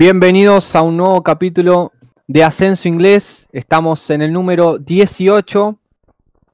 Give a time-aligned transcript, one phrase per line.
[0.00, 1.90] Bienvenidos a un nuevo capítulo
[2.28, 3.48] de Ascenso Inglés.
[3.50, 5.76] Estamos en el número 18.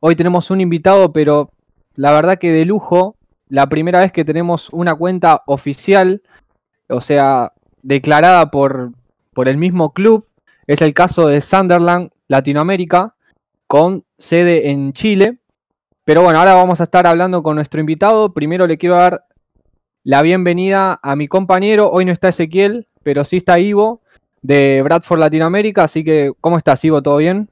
[0.01, 1.51] Hoy tenemos un invitado, pero
[1.95, 3.17] la verdad que de lujo.
[3.51, 6.23] La primera vez que tenemos una cuenta oficial,
[6.89, 8.93] o sea, declarada por,
[9.35, 10.27] por el mismo club.
[10.67, 13.15] Es el caso de Sunderland Latinoamérica,
[13.67, 15.37] con sede en Chile.
[16.07, 18.33] Pero bueno, ahora vamos a estar hablando con nuestro invitado.
[18.33, 19.27] Primero le quiero dar
[20.03, 21.91] la bienvenida a mi compañero.
[21.91, 24.01] Hoy no está Ezequiel, pero sí está Ivo
[24.43, 25.85] de Bradford Latinoamérica.
[25.85, 27.03] Así que, ¿cómo estás, Ivo?
[27.03, 27.49] ¿Todo bien?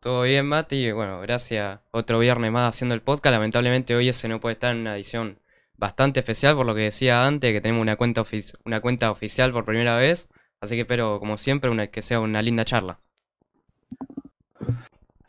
[0.00, 0.92] Todo bien, Mati.
[0.92, 1.80] Bueno, gracias.
[1.90, 3.34] Otro viernes más haciendo el podcast.
[3.34, 5.38] Lamentablemente hoy ese no puede estar en una edición
[5.76, 8.22] bastante especial por lo que decía antes, que tenemos una cuenta,
[8.64, 10.28] una cuenta oficial por primera vez.
[10.60, 13.00] Así que espero, como siempre, una que sea una linda charla.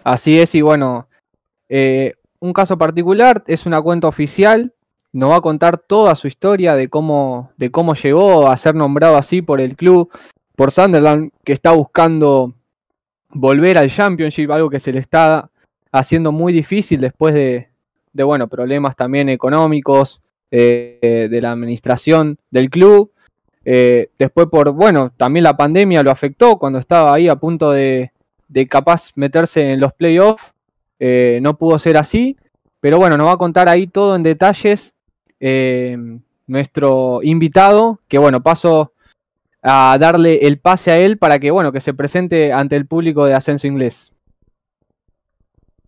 [0.04, 1.08] Así es, y bueno,
[1.70, 4.74] eh, un caso particular es una cuenta oficial
[5.14, 9.18] nos va a contar toda su historia de cómo, de cómo llegó a ser nombrado
[9.18, 10.10] así por el club,
[10.56, 12.54] por Sunderland, que está buscando
[13.30, 15.50] volver al Championship, algo que se le está
[15.92, 17.70] haciendo muy difícil después de,
[18.14, 20.22] de bueno, problemas también económicos,
[20.54, 23.12] eh, de la administración del club.
[23.64, 28.12] Eh, después por, bueno, también la pandemia lo afectó cuando estaba ahí a punto de,
[28.50, 30.44] de capaz meterse en los playoffs.
[31.00, 32.36] Eh, no pudo ser así.
[32.82, 34.94] Pero bueno, nos va a contar ahí todo en detalles
[35.42, 35.98] eh,
[36.46, 38.94] nuestro invitado, que bueno, paso
[39.64, 43.26] a darle el pase a él para que bueno, que se presente ante el público
[43.26, 44.12] de Ascenso Inglés.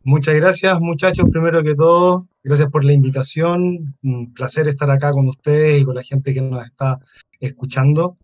[0.03, 1.29] Muchas gracias, muchachos.
[1.31, 3.95] Primero que todo, gracias por la invitación.
[4.03, 6.99] Un placer estar acá con ustedes y con la gente que nos está
[7.39, 8.15] escuchando.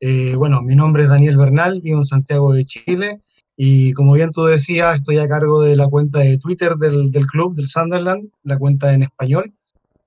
[0.00, 3.20] Eh, bueno, mi nombre es Daniel Bernal, vivo en Santiago de Chile
[3.56, 7.26] y como bien tú decías, estoy a cargo de la cuenta de Twitter del, del
[7.26, 9.52] club, del Sunderland, la cuenta en español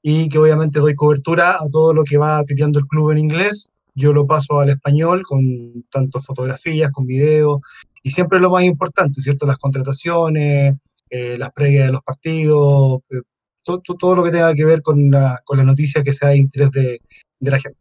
[0.01, 3.71] y que obviamente doy cobertura a todo lo que va pidiendo el club en inglés.
[3.93, 7.59] Yo lo paso al español con tanto fotografías, con videos
[8.03, 9.45] y siempre lo más importante, ¿cierto?
[9.45, 10.75] Las contrataciones,
[11.09, 13.21] eh, las previas de los partidos, eh,
[13.63, 16.71] todo, lo que tenga que ver con la, con la noticia que sea de interés
[16.71, 17.01] de,
[17.39, 17.79] de la gente.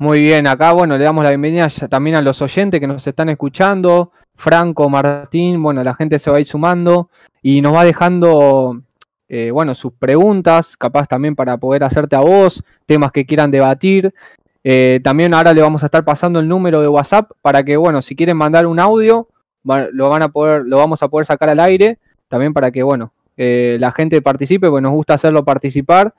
[0.00, 3.30] Muy bien, acá bueno, le damos la bienvenida también a los oyentes que nos están
[3.30, 7.10] escuchando, Franco, Martín, bueno, la gente se va a ir sumando
[7.42, 8.80] y nos va dejando
[9.28, 14.14] eh, bueno, sus preguntas, capaz también para poder hacerte a vos, temas que quieran debatir.
[14.64, 18.00] Eh, también ahora le vamos a estar pasando el número de WhatsApp para que, bueno,
[18.00, 19.28] si quieren mandar un audio,
[19.64, 23.12] lo van a poder, lo vamos a poder sacar al aire, también para que, bueno,
[23.36, 26.14] eh, la gente participe, porque nos gusta hacerlo participar.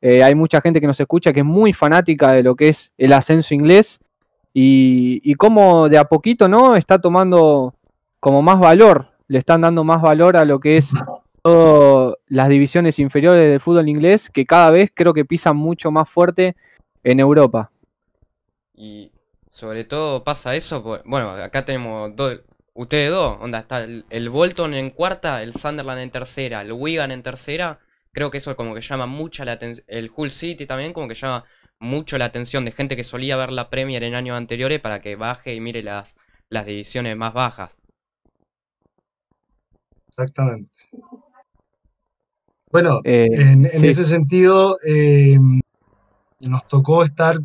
[0.00, 3.12] hay mucha gente que nos escucha que es muy fanática de lo que es el
[3.12, 4.00] ascenso inglés
[4.54, 6.76] y, y cómo de a poquito, ¿no?
[6.76, 7.74] Está tomando
[8.20, 10.92] como más valor, le están dando más valor a lo que es
[11.44, 16.56] las divisiones inferiores del fútbol inglés que cada vez creo que pisan mucho más fuerte
[17.02, 17.70] en Europa.
[18.74, 19.12] Y
[19.48, 22.40] sobre todo pasa eso, bueno, acá tenemos dos,
[22.74, 27.22] ustedes dos, onda, está el, Bolton en cuarta, el Sunderland en tercera, el Wigan en
[27.22, 27.80] tercera,
[28.12, 31.14] creo que eso como que llama mucha la atención, el Hull City también como que
[31.14, 31.44] llama
[31.80, 35.16] mucho la atención de gente que solía ver la Premier en años anteriores para que
[35.16, 36.14] baje y mire las,
[36.48, 37.76] las divisiones más bajas.
[40.06, 40.70] Exactamente.
[42.72, 45.38] Bueno, eh, en, ese sentido, eh,
[46.40, 47.38] nos tocó estar.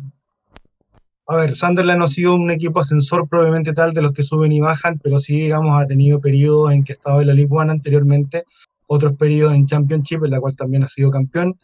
[1.26, 4.52] A ver, Sunderland no ha sido un equipo ascensor probablemente tal de los que suben
[4.52, 7.70] y bajan, pero sí, digamos, ha tenido periodos en que estaba en la League One
[7.70, 8.44] anteriormente,
[8.86, 11.58] otros periodos en Championship, en la cual también ha sido campeón,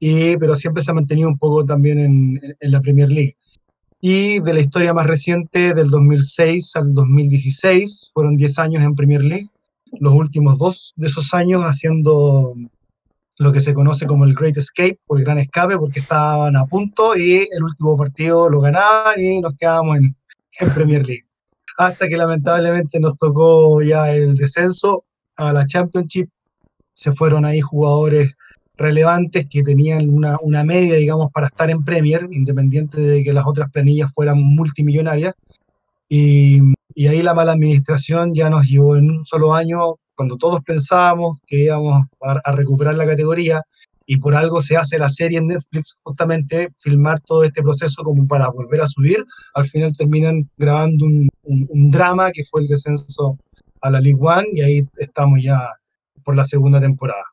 [0.00, 3.36] y, pero siempre se ha mantenido un poco también en, en la Premier League.
[4.00, 9.22] Y de la historia más reciente, del 2006 al 2016, fueron 10 años en Premier
[9.22, 9.50] League,
[10.00, 12.54] los últimos dos de esos años haciendo
[13.38, 16.66] lo que se conoce como el Great Escape o el Gran Escape, porque estaban a
[16.66, 20.16] punto y el último partido lo ganaban y nos quedábamos en,
[20.74, 21.24] Premier League.
[21.78, 25.04] Hasta que lamentablemente nos tocó ya el descenso
[25.36, 26.28] a la Championship,
[26.92, 28.32] se fueron ahí jugadores
[28.76, 33.46] relevantes que tenían una, una media, digamos, para estar en Premier, independiente de que las
[33.46, 35.34] otras planillas fueran multimillonarias.
[36.08, 36.60] Y,
[36.94, 41.38] y ahí la mala administración ya nos llevó en un solo año cuando todos pensábamos
[41.46, 43.62] que íbamos a, recuperar la categoría
[44.06, 48.26] y por algo se hace la serie en Netflix, justamente filmar todo este proceso como
[48.26, 49.24] para volver a subir,
[49.54, 53.38] al final terminan grabando un, drama que fue el descenso
[53.80, 55.70] a la League One y ahí estamos ya
[56.22, 57.24] por la segunda temporada.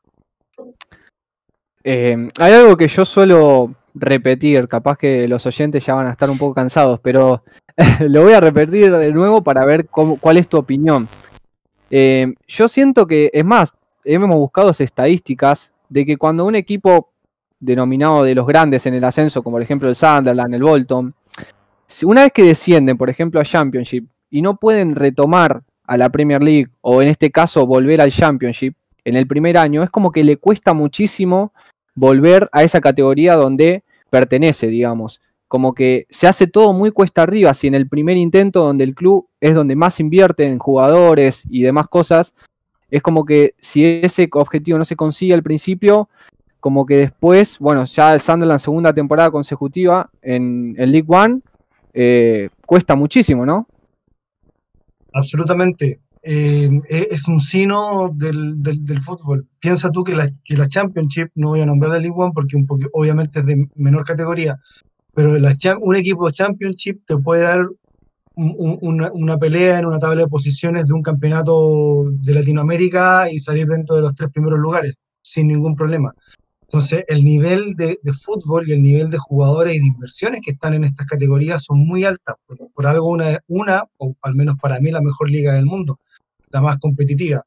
[1.84, 6.30] Eh, hay algo que yo suelo repetir, capaz que los oyentes ya van a estar
[6.30, 7.42] un poco cansados, pero
[8.00, 11.08] lo voy a repetir de nuevo para ver cuál es tu opinión.
[11.94, 17.10] Eh, yo siento que, es más, hemos buscado estadísticas de que cuando un equipo
[17.60, 21.14] denominado de los grandes en el ascenso, como por ejemplo el Sunderland, el Bolton,
[22.04, 26.42] una vez que descienden, por ejemplo, a Championship y no pueden retomar a la Premier
[26.42, 28.74] League o en este caso volver al Championship
[29.04, 31.52] en el primer año, es como que le cuesta muchísimo
[31.94, 35.20] volver a esa categoría donde pertenece, digamos.
[35.52, 38.94] Como que se hace todo muy cuesta arriba, si en el primer intento donde el
[38.94, 42.32] club es donde más invierte en jugadores y demás cosas,
[42.90, 46.08] es como que si ese objetivo no se consigue al principio,
[46.58, 51.40] como que después, bueno, ya el Sunderland segunda temporada consecutiva en, el League One,
[51.92, 53.66] eh, cuesta muchísimo, ¿no?
[55.12, 56.00] Absolutamente.
[56.22, 59.46] Eh, e, es un sino del, fútbol.
[59.60, 62.56] Piensa tú que la, que la Championship, no voy a nombrar la League One porque
[62.56, 64.58] un poco, obviamente es de menor categoría,
[65.14, 65.36] pero
[65.80, 67.66] un equipo Championship te puede dar
[68.34, 73.96] una, pelea en una tabla de posiciones de un campeonato de Latinoamérica y salir dentro
[73.96, 76.14] de los tres primeros lugares sin ningún problema.
[76.62, 80.72] Entonces, el nivel de, fútbol y el nivel de jugadores y de inversiones que están
[80.72, 82.36] en estas categorías son muy altas.
[82.74, 86.00] Por, algo, una, una, o al menos para mí, la mejor liga del mundo,
[86.50, 87.44] la más competitiva.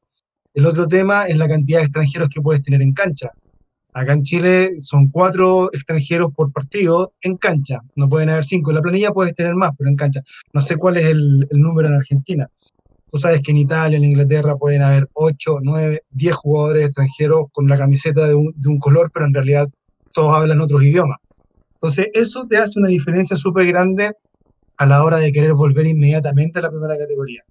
[0.54, 3.32] El otro tema es la cantidad de extranjeros que puedes tener en cancha.
[3.96, 7.80] Acá en Chile son cuatro extranjeros por partido en cancha.
[7.94, 8.70] No pueden haber cinco.
[8.70, 10.20] En la planilla puedes tener más, pero en cancha.
[10.52, 12.46] No sé cuál es el número en Argentina.
[13.10, 17.68] Tú sabes que en Italia, en Inglaterra pueden haber 8, 9, 10 jugadores extranjeros con
[17.68, 19.66] la camiseta de un, color, pero en realidad
[20.12, 21.18] todos hablan otros idiomas.
[21.76, 24.12] Entonces, eso te hace una diferencia súper grande
[24.76, 27.44] a la hora de querer volver inmediatamente a la primera categoría.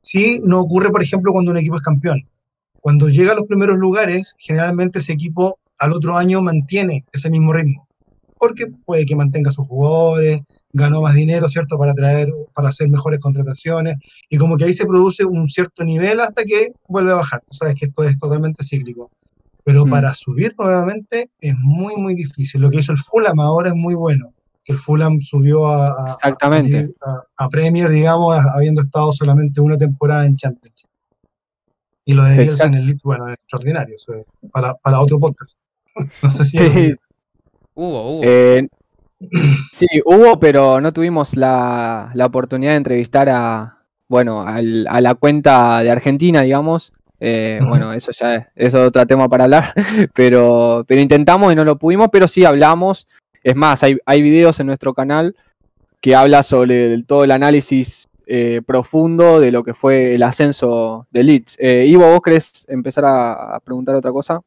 [0.00, 2.28] Sí, no ocurre, por ejemplo, cuando un equipo es campeón.
[2.80, 7.52] Cuando llega a los primeros lugares, generalmente ese equipo al otro año mantiene ese mismo
[7.52, 7.88] ritmo,
[8.38, 10.40] porque puede que mantenga sus jugadores,
[10.72, 11.76] ganó más dinero, ¿cierto?
[11.76, 13.96] Para traer, para hacer mejores contrataciones,
[14.30, 17.42] y como que ahí se produce un cierto nivel hasta que vuelve a bajar.
[17.44, 19.10] Tú sabes que esto es totalmente cíclico.
[19.64, 19.90] Pero mm.
[19.90, 22.60] para subir nuevamente es muy, muy difícil.
[22.60, 24.32] Lo que hizo el Fulham ahora es muy bueno,
[24.62, 26.94] que el Fulham subió a, Exactamente.
[27.36, 30.86] a, Premier, digamos, habiendo estado solamente una temporada en Champions.
[32.04, 34.12] Y lo de Bielsa en el Leeds, bueno, es extraordinario, eso
[34.52, 35.58] para, para otro podcast.
[36.22, 36.56] No sé si...
[37.74, 38.20] Hubo, hubo.
[38.24, 38.68] Eh,
[39.72, 43.78] Sí, hubo, pero no tuvimos la, oportunidad de entrevistar a,
[44.08, 44.60] bueno, a
[45.00, 46.92] la cuenta de Argentina, digamos.
[47.20, 49.74] Eh, bueno, eso ya es, otro tema para hablar,
[50.14, 53.06] pero, pero intentamos y no lo pudimos, pero sí hablamos.
[53.44, 55.36] Es más, hay, hay videos en nuestro canal
[56.00, 61.22] que habla sobre todo el análisis eh, profundo de lo que fue el ascenso de
[61.22, 61.56] Leeds.
[61.60, 64.40] Eh, Ivo, ¿vos querés empezar a preguntar otra cosa?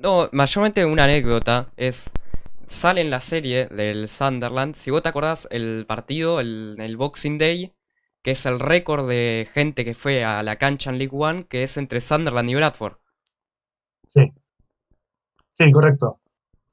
[0.00, 2.10] No, mayormente una anécdota es
[2.68, 7.38] sale en la serie del Sunderland, si vos te acordás el partido, el, el Boxing
[7.38, 7.74] Day,
[8.22, 11.64] que es el récord de gente que fue a la cancha en League One, que
[11.64, 12.98] es entre Sunderland y Bradford.
[14.08, 14.32] Sí.
[15.54, 16.20] Sí, correcto.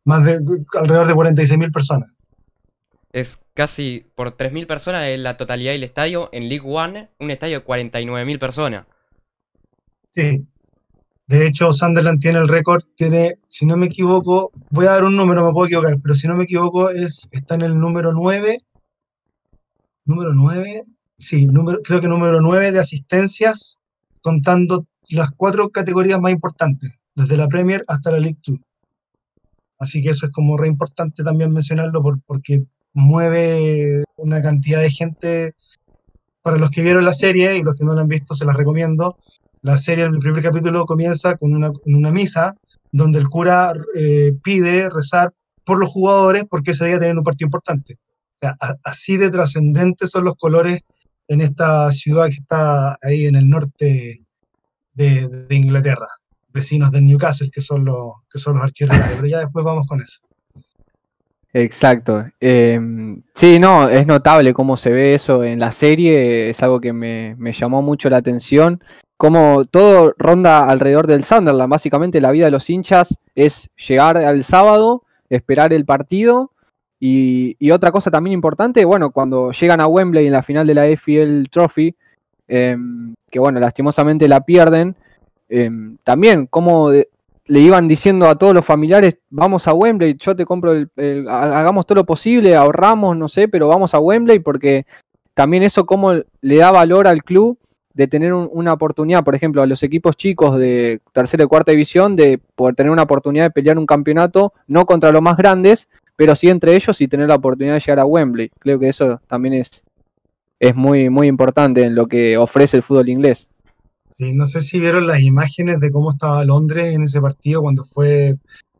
[0.03, 0.39] Más de
[0.73, 2.11] alrededor de 46.000 personas.
[3.11, 6.29] Es casi por 3.000 personas en la totalidad del estadio.
[6.31, 8.85] En League One, un estadio de 49.000 personas.
[10.11, 10.45] Sí,
[11.27, 15.15] de hecho, Sunderland tiene el récord, tiene, si no me equivoco, voy a dar un
[15.15, 18.59] número, me puedo equivocar, pero si no me equivoco, es, está en el número 9.
[20.05, 20.83] Número 9,
[21.17, 23.79] sí, número, creo que número 9 de asistencias,
[24.21, 28.59] contando las cuatro categorías más importantes, desde la Premier hasta la League 2.
[29.79, 35.55] Así que eso es como re importante también mencionarlo porque mueve una cantidad de gente.
[36.41, 38.55] Para los que vieron la serie y los que no la han visto, se las
[38.55, 39.17] recomiendo
[39.65, 42.53] la serie, el primer capítulo comienza con una, una misa
[42.91, 47.47] donde el cura eh, pide rezar por los jugadores porque ese día tienen un partido
[47.47, 47.95] importante.
[47.95, 50.81] O sea, así de trascendentes son los colores
[51.27, 54.21] en esta ciudad que está ahí en el norte
[54.93, 56.09] de, Inglaterra,
[56.49, 59.15] vecinos de Newcastle, que son los, que son los archirrivales.
[59.15, 60.19] Pero ya después vamos con eso.
[61.57, 62.25] Exacto.
[62.41, 66.91] Em, sí, no, es notable cómo se ve eso en la serie, es algo que
[66.91, 68.83] me, me llamó mucho la atención
[69.15, 71.71] como todo ronda alrededor del Sunderland.
[71.71, 76.51] Básicamente la vida de los hinchas es llegar al sábado, esperar el partido
[76.99, 80.87] y, otra cosa también importante, bueno, cuando llegan a Wembley en la final de la
[80.87, 81.95] FL Trophy,
[82.49, 84.97] em, que bueno, lastimosamente la pierden,
[85.47, 86.91] em, también como
[87.47, 91.85] le iban diciendo a todos los familiares, vamos a Wembley, yo te compro, el, hagamos
[91.85, 94.85] todo lo posible, ahorramos, no sé, pero vamos a Wembley porque
[95.33, 97.59] también eso como le da valor al club
[97.93, 102.17] de tener una oportunidad, por ejemplo, a los equipos chicos de tercera y cuarta división,
[102.17, 105.87] de poder tener una oportunidad de pelear un campeonato, no contra los más grandes,
[106.17, 108.51] pero sí entre ellos y tener la oportunidad de llegar a Wembley.
[108.59, 109.83] Creo que eso también es,
[110.59, 113.49] es muy, muy importante en lo que ofrece el fútbol inglés.
[114.17, 117.83] Sí, no sé si vieron las imágenes de cómo estaba Londres en ese partido cuando
[117.83, 118.37] fue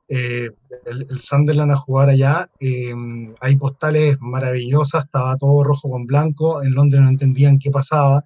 [0.08, 0.50] eh,
[0.86, 2.50] el, Sunderland a jugar allá.
[2.58, 8.24] Em, hay postales maravillosas, estaba todo rojo con blanco, en Londres no entendían qué pasaba.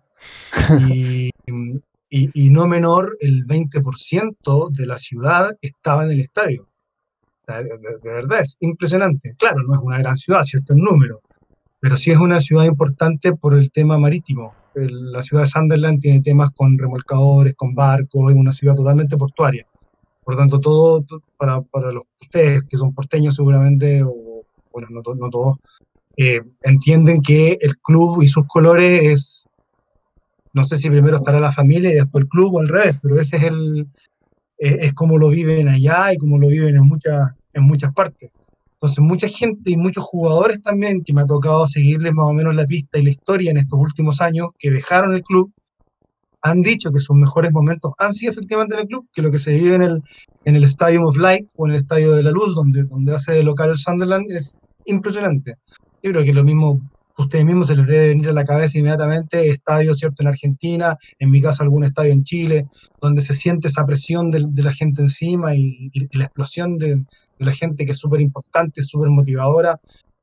[2.11, 6.67] Y, y, no menor, el 20% de la ciudad estaba en el estadio.
[7.47, 9.33] De, de, verdad, es impresionante.
[9.37, 11.21] Claro, no es una gran ciudad, cierto el número,
[11.79, 14.53] pero sí es una ciudad importante por el tema marítimo.
[14.75, 19.65] La ciudad de Sunderland tiene temas con remolcadores, con barcos, es una ciudad totalmente portuaria.
[20.23, 21.05] Por lo tanto, todo
[21.37, 25.57] para, para los, ustedes que son porteños seguramente, o bueno, no, no todos,
[26.17, 29.47] eh, entienden que el club y sus colores es,
[30.53, 33.19] no sé si primero estará la familia y después el club o al revés, pero
[33.19, 33.87] ese es el,
[34.59, 38.31] eh, es como lo viven allá y como lo viven en muchas, en muchas partes.
[38.81, 42.55] Entonces, mucha gente y muchos jugadores también, que me ha tocado seguirles más o menos
[42.55, 45.51] la pista y la historia en estos últimos años, que dejaron el club,
[46.41, 49.39] han dicho que sus mejores momentos han sido efectivamente en el club, que lo que
[49.39, 50.03] se vive en el,
[50.45, 53.33] en el Stadium of Light o en el Estadio de la Luz, donde, donde hace
[53.33, 55.55] de local el Sunderland, es impresionante.
[56.01, 56.79] Yo creo que lo mismo,
[57.23, 61.29] ustedes mismos se les debe venir a la cabeza inmediatamente, estadio, ¿cierto?, en Argentina, en
[61.29, 62.67] mi caso algún estadio en Chile,
[63.01, 67.05] donde se siente esa presión de, la gente encima y, la explosión de, de,
[67.45, 69.77] la gente que es súper importante, súper motivadora.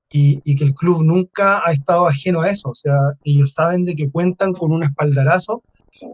[0.09, 3.85] Y, y que el club nunca ha estado ajeno a eso, o sea, ellos saben
[3.85, 5.65] de que cuentan con un espaldarazo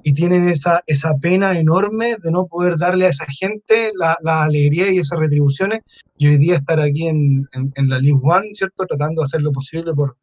[0.02, 4.90] y tienen esa, esa pena enorme de no poder darle a esa gente la, alegría
[4.90, 5.80] y esas retribuciones
[6.16, 8.86] y hoy día estar aquí en, en, la League One, ¿cierto?
[8.86, 10.16] Tratando de hacer lo posible por,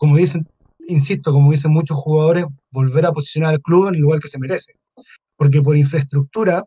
[0.00, 0.48] como dicen,
[0.88, 4.38] insisto, como dicen muchos jugadores, volver a posicionar al club en el lugar que se
[4.38, 4.72] merece.
[5.36, 6.64] Porque por infraestructura,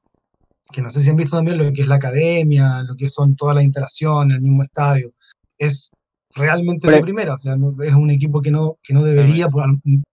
[0.72, 3.36] que no sé si han visto también lo que es la academia, lo que son
[3.36, 5.14] todas las instalaciones, el mismo estadio,
[5.58, 5.90] es
[6.36, 9.64] realmente de primera, o sea, es un equipo que no, que no debería, por,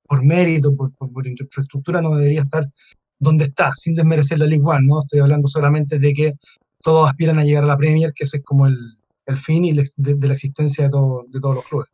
[0.07, 2.71] por mérito, por, por, infraestructura, no debería estar
[3.19, 5.01] donde está, sin desmerecer la League One, ¿no?
[5.01, 6.33] Estoy hablando solamente de que
[6.83, 8.79] todos aspiran a llegar a la Premier, que ese es como el,
[9.27, 11.89] el fin y de, de, la existencia de, todo, de todos los clubes.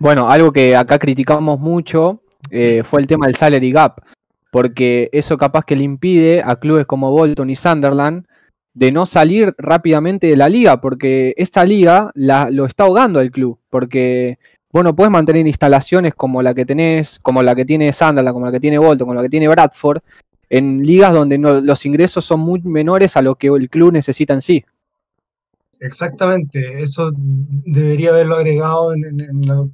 [0.00, 4.00] Bueno, algo que acá criticamos mucho eh, fue el tema del salary gap,
[4.50, 8.24] porque eso capaz que le impide a clubes como Bolton y Sunderland
[8.72, 13.30] de no salir rápidamente de la liga, porque esta liga la, lo está ahogando el
[13.30, 14.38] club, porque
[14.72, 18.52] bueno, puedes mantener instalaciones como la que tenés, como la que tiene Sunderland, como la
[18.52, 19.98] que tiene Bolton, como la que tiene Bradford,
[20.48, 24.40] en ligas donde los ingresos son muy menores a lo que el club necesita en
[24.40, 24.64] sí.
[25.78, 29.66] Exactamente, eso debería haberlo agregado en, la,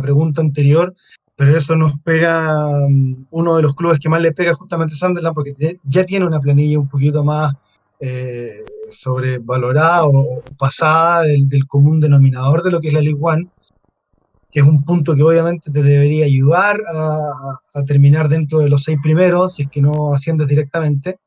[0.00, 0.94] pregunta anterior,
[1.36, 4.96] pero eso nos pega, um, uno de los clubes que más le pega justamente a
[4.96, 7.54] Sunderland, porque ya tiene una planilla un poquito más
[8.00, 13.48] eh, sobrevalorada o pasada del, común denominador de lo que es la League One,
[14.50, 18.98] que es un punto que obviamente te debería ayudar a, terminar dentro de los seis
[19.02, 21.18] primeros, si es que no asciendes directamente.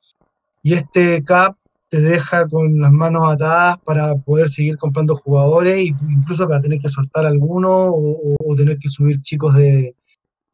[0.62, 1.56] Y este CAP
[1.96, 6.78] te deja con las manos atadas para poder seguir comprando jugadores e incluso para tener
[6.78, 9.96] que soltar alguno o, tener que subir chicos de,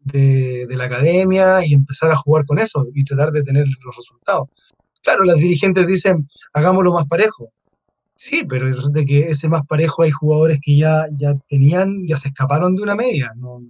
[0.02, 4.50] de, la academia y empezar a jugar con eso y tratar de tener los resultados.
[5.02, 7.50] Claro, los dirigentes dicen, hagámoslo más parejo.
[8.16, 12.28] Sí, pero resulta que ese más parejo hay jugadores que ya, ya tenían, ya se
[12.28, 13.32] escaparon de una media.
[13.36, 13.64] ¿no?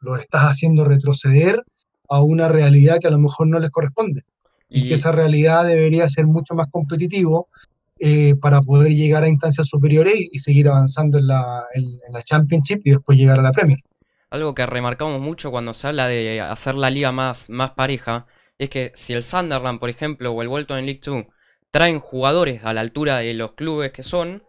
[0.00, 1.62] Lo estás haciendo retroceder
[2.08, 4.24] a una realidad que a lo mejor no les corresponde.
[4.72, 7.48] Y, que esa realidad debería ser mucho más competitivo
[7.98, 12.80] eh, para poder llegar a instancias superiores y, seguir avanzando en la, en la Championship
[12.84, 13.78] y después llegar a la Premier.
[14.30, 18.26] Algo que remarcamos mucho cuando se habla de hacer la liga más, más pareja
[18.58, 21.26] es que si el Sunderland, por ejemplo, o el Bolton en League 2
[21.70, 24.42] traen jugadores a la altura de los clubes que son,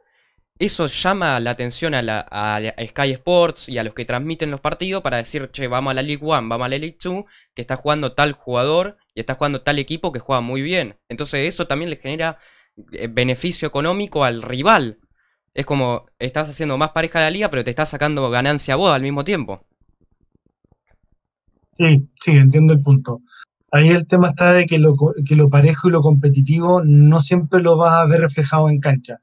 [0.65, 5.01] eso llama la atención a, la, Sky Sports y a los que transmiten los partidos
[5.01, 7.75] para decir, che, vamos a la League 1, vamos a la League 2, que está
[7.75, 10.95] jugando tal jugador y está jugando tal equipo que juega muy bien.
[11.09, 12.37] Entonces eso también le genera
[12.91, 14.99] eh, beneficio económico al rival.
[15.53, 18.77] Es como, estás haciendo más pareja de la liga, pero te estás sacando ganancia a
[18.77, 19.65] vos al mismo tiempo.
[21.77, 23.21] Sí, sí, entiendo el punto.
[23.71, 24.93] Ahí el tema está de que lo,
[25.25, 29.19] que lo parejo y lo competitivo no siempre lo vas a ver reflejado en cancha.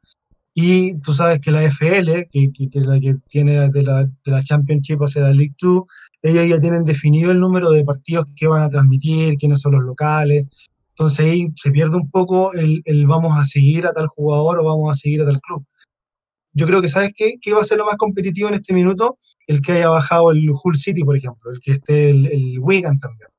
[0.54, 4.12] Y tú sabes que la FL, que, que, es la que tiene de la, de
[4.24, 5.82] la Championship hacia la League 2,
[6.22, 9.82] ellos ya tienen definido el número de partidos que van a transmitir, quiénes son los
[9.82, 10.46] locales.
[10.90, 14.64] Entonces ahí se pierde un poco el, el vamos a seguir a tal jugador o
[14.64, 15.64] vamos a seguir a tal club.
[16.52, 17.34] Yo creo que, ¿sabes qué?
[17.40, 19.18] ¿Qué va a ser lo más competitivo en este minuto?
[19.46, 22.98] El que haya bajado el Hull City, por ejemplo, el que esté el, el Wigan
[22.98, 23.30] también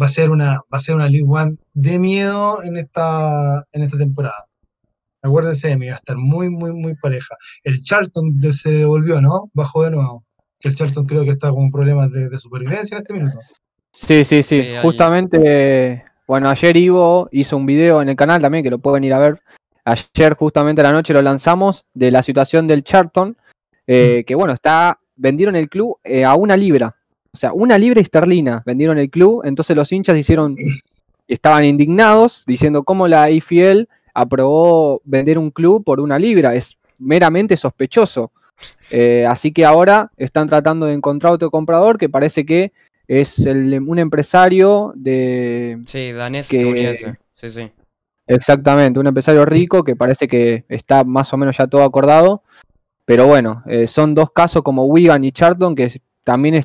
[0.00, 3.82] va a ser una, va a ser una League One de miedo en esta, en
[3.82, 4.47] esta temporada.
[5.22, 7.36] Acuérdense de mí, va a estar muy, muy, muy pareja.
[7.64, 9.50] El Charlton se devolvió, ¿no?
[9.52, 10.24] Bajó de nuevo.
[10.60, 13.38] El Charlton creo que está con problemas de, de supervivencia en este minuto.
[13.92, 14.62] Sí, sí, sí.
[14.82, 19.12] Justamente, bueno, ayer Ivo hizo un video en el canal también, que lo pueden ir
[19.12, 19.42] a ver.
[19.84, 23.36] ayer justamente a la noche lo lanzamos, de la situación del Charlton,
[23.86, 26.94] eh, que bueno, está, vendieron el club eh, a una libra,
[27.32, 30.56] o sea, una libra esterlina vendieron el club, entonces los hinchas hicieron,
[31.28, 33.88] estaban indignados diciendo cómo la IFL
[34.20, 38.32] aprobó vender un club por una libra, es meramente sospechoso.
[38.90, 42.72] Eh, así que ahora están tratando de encontrar otro comprador que parece que
[43.06, 45.78] es un empresario de...
[45.86, 47.70] Sí, danés que, Sí, sí.
[48.26, 52.42] Exactamente, un empresario rico que parece que está más o menos ya todo acordado.
[53.04, 56.56] Pero bueno, eh, son dos casos como Wigan y Charlton que también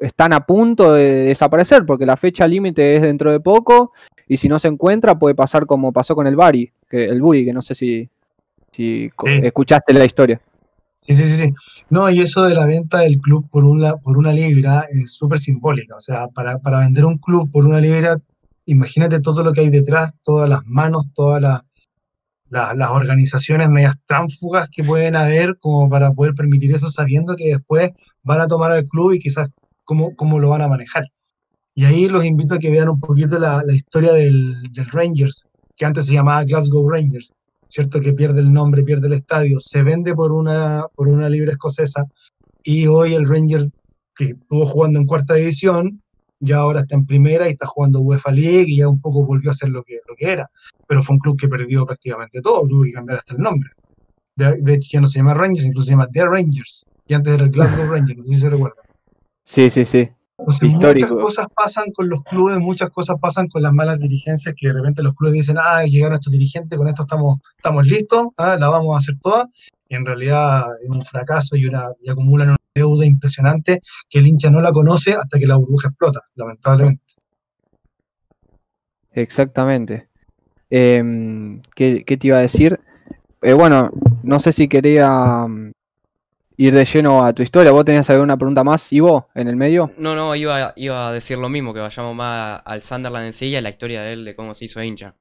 [0.00, 3.92] están a punto de desaparecer porque la fecha límite es dentro de poco
[4.28, 7.44] y si no se encuentra puede pasar como pasó con el Bari, que el Buri,
[7.44, 8.08] que no sé si,
[8.72, 9.10] si
[9.42, 10.40] escuchaste la historia.
[11.00, 11.54] Sí, sí, sí,
[11.88, 15.38] No, y eso de la venta del club por una, por una libra es súper
[15.38, 15.96] simbólica.
[15.96, 18.18] O sea, para, para, vender un club por una libra,
[18.66, 21.62] imagínate todo lo que hay detrás, todas las manos, todas las,
[22.50, 27.90] las, organizaciones medias tránfugas que pueden haber como para poder permitir eso, sabiendo que después
[28.22, 29.48] van a tomar al club y quizás
[29.84, 31.04] cómo, cómo lo van a manejar.
[31.74, 35.47] Y ahí los invito a que vean un poquito la, la historia del, del Rangers,
[35.78, 37.32] que antes se llamaba Glasgow Rangers
[37.68, 38.00] ¿cierto?
[38.00, 42.04] Que pierde el nombre, pierde el estadio, se vende por una, por una libre escocesa
[42.62, 43.70] y hoy el Ranger
[44.16, 46.02] que estuvo jugando en cuarta división,
[46.40, 49.50] ya ahora está en primera y está jugando UEFA League y ya un poco volvió
[49.50, 50.48] a ser lo que, lo que era.
[50.86, 53.70] Pero fue un club que perdió prácticamente todo, tuvo que cambiar hasta el nombre.
[54.34, 56.86] De, hecho ya no se llama Rangers, incluso se llama The Rangers.
[57.06, 58.82] Y antes era el Glasgow Rangers, no sé si se recuerda.
[59.44, 60.08] Sí, sí, sí.
[60.38, 64.72] Muchas cosas pasan con los clubes, muchas cosas pasan con las malas dirigencias, que de
[64.72, 68.68] repente los clubes dicen, ah, llegaron estos dirigentes, con esto estamos, estamos listos, ah, la
[68.68, 69.48] vamos a hacer toda,
[69.88, 74.28] y en realidad es un fracaso y, una, y acumulan una deuda impresionante que el
[74.28, 77.02] hincha no la conoce hasta que la burbuja explota, lamentablemente.
[79.12, 80.08] Exactamente.
[80.70, 82.78] Em, ¿qué, te iba a decir?
[83.42, 83.90] Eh, bueno,
[84.22, 85.46] no sé si quería
[86.58, 87.72] ir de lleno a tu historia.
[87.72, 89.92] ¿Vos tenías alguna pregunta más, Ivo, en el medio?
[89.96, 93.46] No, no, iba, iba a decir lo mismo, que vayamos más al Sunderland en sí
[93.46, 95.14] y a la historia de él, de cómo se hizo hincha.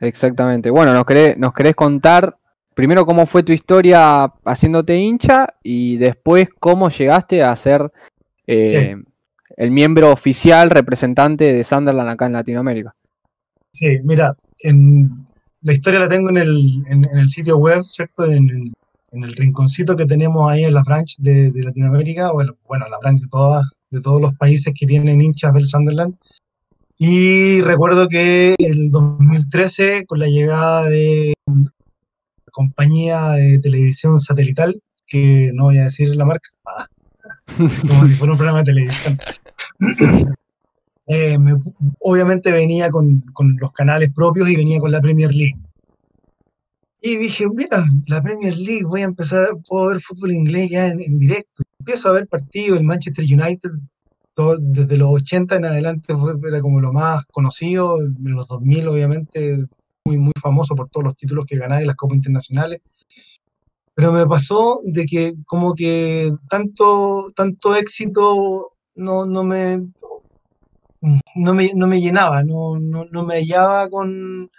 [0.00, 0.68] Exactamente.
[0.68, 2.36] Bueno, nos querés, nos querés contar
[2.74, 7.92] primero cómo fue tu historia haciéndote hincha y después cómo llegaste a ser
[8.46, 8.96] eh,
[9.56, 12.94] el miembro oficial representante de Sunderland acá en Latinoamérica.
[13.70, 15.08] Sí, mira, en,
[15.60, 18.24] la historia la tengo en el, en, el sitio web, ¿cierto?
[18.24, 18.72] En,
[19.12, 23.20] en el rinconcito que tenemos ahí en la branch de, Latinoamérica, bueno, bueno, la branch
[23.20, 26.16] de, todas, de todos los países que tienen hinchas del Sunderland.
[26.98, 35.50] Y recuerdo que el 2013, con la llegada de la compañía de televisión satelital, que
[35.52, 36.86] no voy a decir la marca, ah,
[37.88, 39.18] como si fuera un programa de televisión,
[41.08, 41.38] eh,
[41.98, 45.56] obviamente venía con, con los canales propios y venía con la Premier League.
[47.04, 51.18] Y dije, mira, la Premier League, voy a empezar, puedo ver fútbol inglés ya en,
[51.18, 51.64] directo.
[51.80, 53.70] Empiezo a ver partidos, el Manchester United,
[54.60, 59.66] desde los 80 en adelante fue, era como lo más conocido, en los 2000 obviamente
[60.04, 62.80] muy, muy famoso por todos los títulos que ganaba y las copas internacionales.
[63.94, 69.82] Pero me pasó de que como que tanto, tanto éxito no, no, me,
[71.34, 74.50] no, me, no me llenaba, no, no, no me hallaba con,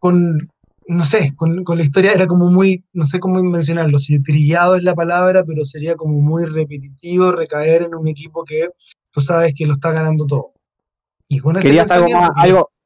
[0.00, 0.50] con,
[0.88, 4.82] no sé, con, la historia era como muy, no sé cómo mencionarlo, si trillado es
[4.82, 8.70] la palabra, pero sería como muy repetitivo recaer en un equipo que
[9.10, 10.54] tú sabes que lo está ganando todo.
[11.28, 12.30] Y con querías algo más,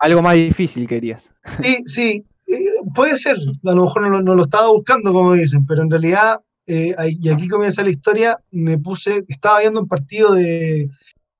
[0.00, 1.30] algo, más difícil, querías.
[1.62, 5.82] Sí, sí, eh, puede ser, a lo mejor no, lo estaba buscando, como dicen, pero
[5.82, 10.90] en realidad, eh, y aquí comienza la historia, me puse, estaba viendo un partido de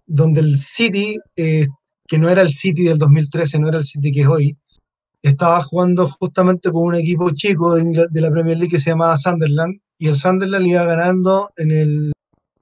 [0.07, 1.67] donde el City, eh,
[2.07, 4.57] que no era el City del 2013, no era el City que es hoy,
[5.23, 9.81] estaba jugando justamente con un equipo chico de, la Premier League que se llamaba Sunderland,
[9.99, 12.13] y el Sunderland iba ganando en el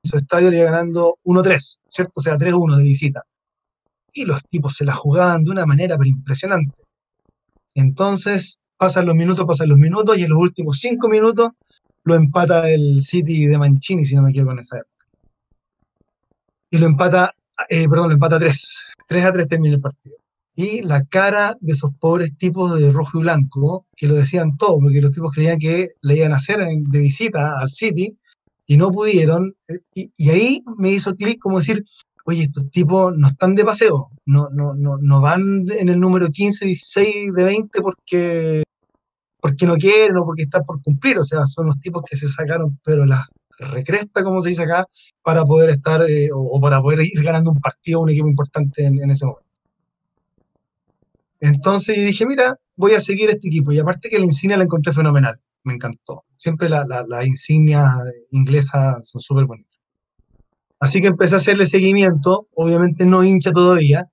[0.03, 2.12] su estadio, le iba ganando 1-3, ¿cierto?
[2.16, 3.25] O sea, 3-1 de visita.
[4.12, 6.83] Y los tipos se la jugaban de una manera impresionante.
[7.75, 11.51] Entonces, pasan los minutos, pasan los minutos, y en los últimos 5 minutos
[12.05, 15.07] lo empata el City de Mancini, si no me equivoco en esa época.
[16.70, 17.35] Y lo empata,
[17.68, 18.79] eh, perdón, lo empata 3.
[19.07, 20.16] 3 a 3 termina el partido
[20.61, 24.79] y la cara de esos pobres tipos de rojo y blanco, que lo decían todo,
[24.79, 28.18] porque los tipos creían que le iban a hacer de visita al City
[28.66, 29.55] y no pudieron.
[29.94, 31.83] Y, ahí me hizo clic como decir,
[32.27, 36.29] oye, estos tipos no están de paseo, no, no, no, no van en el número
[36.29, 38.62] 15, 16 de 20 porque,
[39.40, 42.29] porque no quieren o porque están por cumplir, o sea, son los tipos que se
[42.29, 43.27] sacaron, pero la
[43.59, 44.87] recresta, como se dice acá,
[45.23, 48.85] para poder estar eh, o, para poder ir ganando un partido a un equipo importante
[48.85, 49.49] en ese momento.
[51.40, 53.72] Entonces dije, mira, voy a seguir este equipo.
[53.72, 56.24] Y aparte que la insignia la encontré fenomenal, me encantó.
[56.37, 57.90] Siempre las la, insignias
[58.31, 59.81] inglesas son súper bonitas.
[60.79, 64.07] Así que empecé a hacerle seguimiento, obviamente no hincha todavía,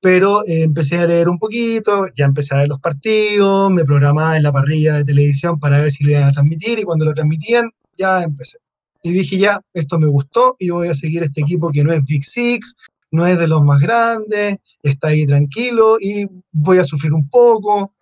[0.00, 4.36] pero eh, empecé a leer un poquito, ya empecé a ver los partidos, me programaba
[4.36, 7.14] en la parrilla de televisión para ver si lo iban a transmitir y cuando lo
[7.14, 8.58] transmitían, ya empecé.
[9.02, 12.02] Y dije, ya, esto me gustó y voy a seguir este equipo que no es
[12.04, 12.74] Big Six,
[13.12, 17.94] no es de los más grandes, está ahí tranquilo y voy a sufrir un poco.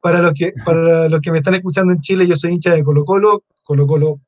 [0.00, 2.84] Para los que, para los que me están escuchando en Chile, yo soy hincha de
[2.84, 3.44] Colo Colo.
[3.62, 4.20] Colo Colo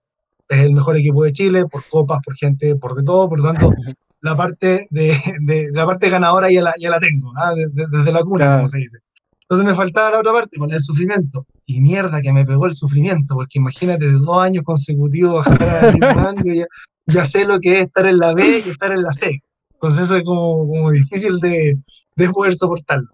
[0.49, 3.53] es el mejor equipo de Chile, por copas, por gente, por de todo, por lo
[3.53, 3.73] tanto,
[4.21, 7.53] la parte, de, la parte ganadora ya la, ya la tengo, ¿ah?
[7.55, 8.99] desde, la cuna, como se dice.
[9.43, 11.47] Entonces me faltaba la otra parte, el sufrimiento.
[11.67, 16.35] Y mierda que me pegó el sufrimiento, porque imagínate, de dos años consecutivos bajar a
[16.43, 16.67] ya,
[17.07, 19.43] ya sé lo que es estar en la B y estar en la C.
[19.75, 21.79] Entonces es como, como difícil de,
[22.17, 23.11] de, poder soportarlo.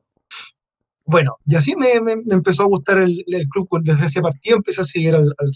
[1.05, 3.69] Bueno, y así me, me, empezó a gustar el, el, club.
[3.83, 5.51] Desde ese partido empecé a seguir al, al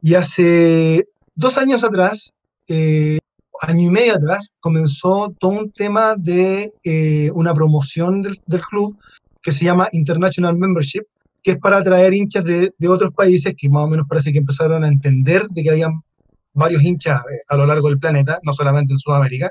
[0.00, 2.32] Y hace dos años atrás,
[2.68, 3.18] eh,
[3.60, 8.96] año y medio atrás, comenzó todo un tema de eh, una promoción del, del, club
[9.42, 11.02] que se llama International Membership,
[11.42, 14.38] que es para atraer hinchas de, de, otros países que más o menos parece que
[14.38, 16.02] empezaron a entender de que habían
[16.52, 19.50] varios hinchas eh, a lo largo del planeta, no solamente en Sudamérica,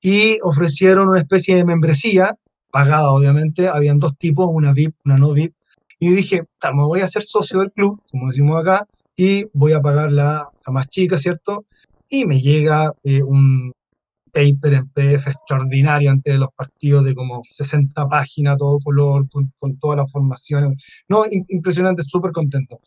[0.00, 2.36] y ofrecieron una especie de membresía,
[2.70, 5.54] pagada obviamente, habían dos tipos, una VIP, una no VIP,
[5.98, 9.82] y dije, me voy a ser socio del club, como decimos acá, y voy a
[9.82, 11.66] pagar la, más chica, ¿cierto?
[12.08, 13.72] Y me llega eh, un
[14.32, 19.52] paper en PDF extraordinario antes de los partidos de como 60 páginas, todo color, con,
[19.58, 20.76] con toda la formación.
[21.08, 22.80] No, impresionante, súper contento.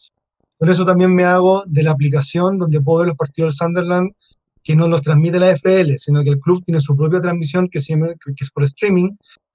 [0.63, 4.13] Por eso también me hago de la aplicación donde puedo ver los partidos del Sunderland
[4.63, 7.79] que no los transmite la FL, sino que el club tiene su propia transmisión que,
[7.79, 9.09] es por streaming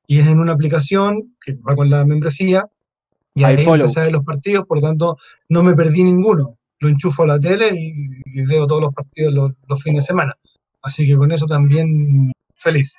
[0.07, 2.67] y es en una aplicación que va con la membresía
[3.35, 5.17] y ahí empecé a ver los partidos, por lo tanto
[5.49, 6.59] no me perdí ninguno.
[6.79, 10.37] Lo enchufo a la tele y, veo todos los partidos los, fines de semana.
[10.83, 12.95] Así que con eso también feliz.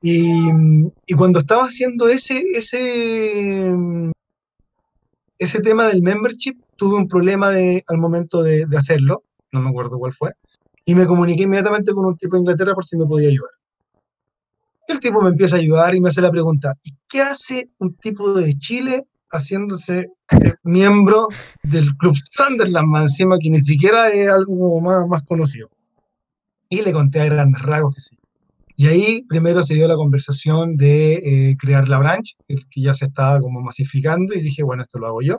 [0.00, 0.50] Y,
[1.04, 3.74] y, cuando estaba haciendo ese, ese,
[5.36, 9.70] ese tema del membership, tuve un problema de, al momento de, de hacerlo, no me
[9.70, 10.32] acuerdo cuál fue,
[10.84, 13.50] y me comuniqué inmediatamente con un tipo de Inglaterra por si me podía ayudar.
[14.88, 17.94] El tipo me empieza a ayudar y me hace la pregunta, ¿y qué hace un
[17.94, 21.26] tipo de Chile haciéndose eh, miembro
[21.64, 25.68] del club Sunderland, encima que ni siquiera es algo más, más conocido?
[26.68, 28.18] Y le conté a grandes rasgos que sí.
[28.76, 33.06] Y ahí primero se dio la conversación de eh, crear la branch, que ya se
[33.06, 35.38] estaba como masificando, y dije, bueno, esto lo hago yo.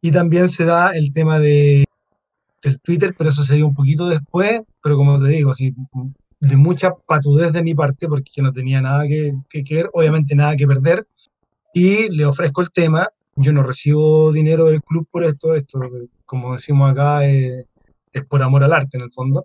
[0.00, 1.84] Y también se da el tema de
[2.62, 5.74] del Twitter, pero eso se dio un poquito después, pero como te digo, así,
[6.40, 10.34] de mucha patudez de mi parte, porque yo no tenía nada que, que, ver, obviamente
[10.34, 11.06] nada que perder,
[11.72, 15.80] y le ofrezco el tema, yo no recibo dinero del club por esto, esto,
[16.26, 17.66] como decimos acá, es,
[18.12, 19.44] es por amor al arte en el fondo,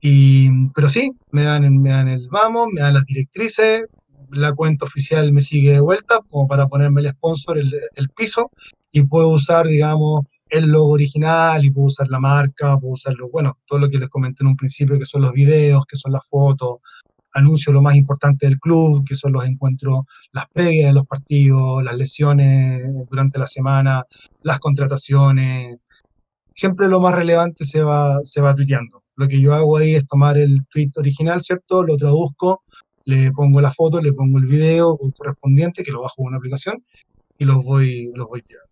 [0.00, 3.86] y, pero sí, me dan, me dan el vamos, me dan las directrices,
[4.30, 8.50] la cuenta oficial me sigue de vuelta, como para ponerme el sponsor, el piso,
[8.94, 13.58] y puedo usar, digamos, el logo original y puedo usar la marca, puedo usar bueno,
[13.66, 16.24] todo lo que les comenté en un principio, que son los videos, que son las
[16.28, 16.78] fotos,
[17.32, 21.82] anuncio lo más importante del club, que son los encuentros, las previas de los partidos,
[21.82, 24.04] las lesiones durante la semana,
[24.42, 25.76] las contrataciones.
[26.54, 29.02] Siempre lo más relevante se va, se va tuiteando.
[29.16, 31.82] Lo que yo hago ahí es tomar el tweet original, ¿cierto?
[31.82, 32.62] Lo traduzco,
[33.06, 36.84] le pongo la foto, le pongo el video correspondiente, que lo bajo en una aplicación,
[37.38, 38.68] y los voy, los voy tirando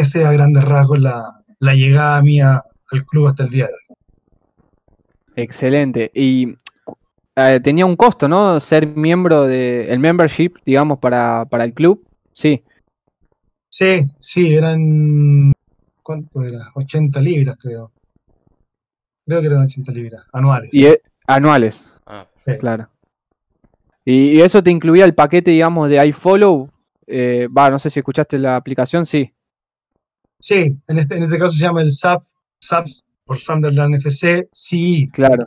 [0.00, 3.96] ese a grandes rasgos la, la llegada mía al club hasta el día de hoy.
[5.36, 6.10] Excelente.
[6.14, 6.54] Y
[7.36, 8.60] eh, tenía un costo, ¿no?
[8.60, 12.04] Ser miembro del el membership, digamos, para, para el club.
[12.32, 12.62] Sí.
[13.68, 15.52] Sí, sí, eran.
[16.02, 16.70] ¿Cuánto era?
[16.74, 17.92] 80 libras, creo.
[19.24, 20.70] Creo que eran 80 libras, anuales.
[20.74, 20.86] Y
[21.26, 21.84] anuales.
[22.04, 22.56] Ah, sí.
[22.58, 22.88] Claro.
[24.04, 26.68] Y, eso te incluía el paquete, digamos, de iFollow.
[27.06, 29.32] Eh, va, no sé si escuchaste la aplicación, sí.
[30.40, 32.22] Sí, en este, en este caso se llama el SAP,
[32.58, 35.08] SAPS por Sunderland FC, sí.
[35.12, 35.46] Claro.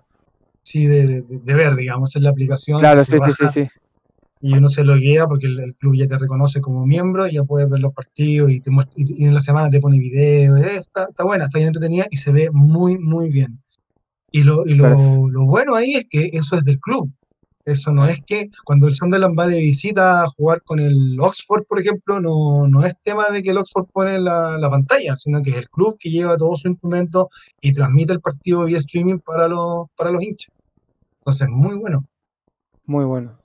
[0.61, 2.79] Sí, de, de, ver, digamos, en la aplicación.
[2.79, 3.67] Claro, sí, sí, sí,
[4.39, 7.43] Y uno se lo guía porque el, club ya te reconoce como miembro y ya
[7.43, 10.61] puedes ver los partidos y, te y, en la semana te pone videos.
[10.61, 13.61] Eh, está, está, buena, está bien entretenida y se ve muy, muy bien.
[14.31, 17.11] Y, lo, y lo, lo bueno ahí es que eso es del club.
[17.65, 21.63] Eso no es que cuando el Sunderland va de visita a jugar con el Oxford,
[21.65, 25.41] por ejemplo, no, no es tema de que el Oxford pone la, la pantalla, sino
[25.41, 27.29] que es el club que lleva todo su instrumento
[27.61, 30.53] y transmite el partido vía streaming para los, para los hinchas.
[31.19, 32.05] Entonces, muy bueno.
[32.85, 33.39] Muy bueno.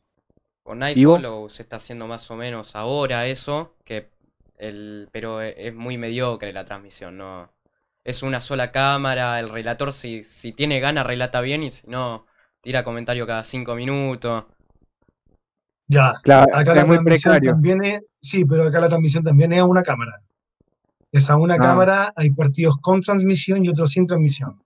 [0.65, 4.11] Con iFollow se está haciendo más o menos ahora eso, que
[4.59, 7.53] el, pero e, es muy mediocre la transmisión, no.
[8.05, 12.27] Es una sola cámara, el relator si, si tiene ganas relata bien y si no,
[12.69, 14.45] tira comentario cada cinco minutos.
[15.87, 19.65] Ya, claro, acá la transmisión también es, sí, pero acá la transmisión también es a
[19.65, 20.21] una cámara.
[21.11, 21.59] Es a una ah.
[21.59, 24.63] cámara, hay partidos con transmisión y otros sin transmisión.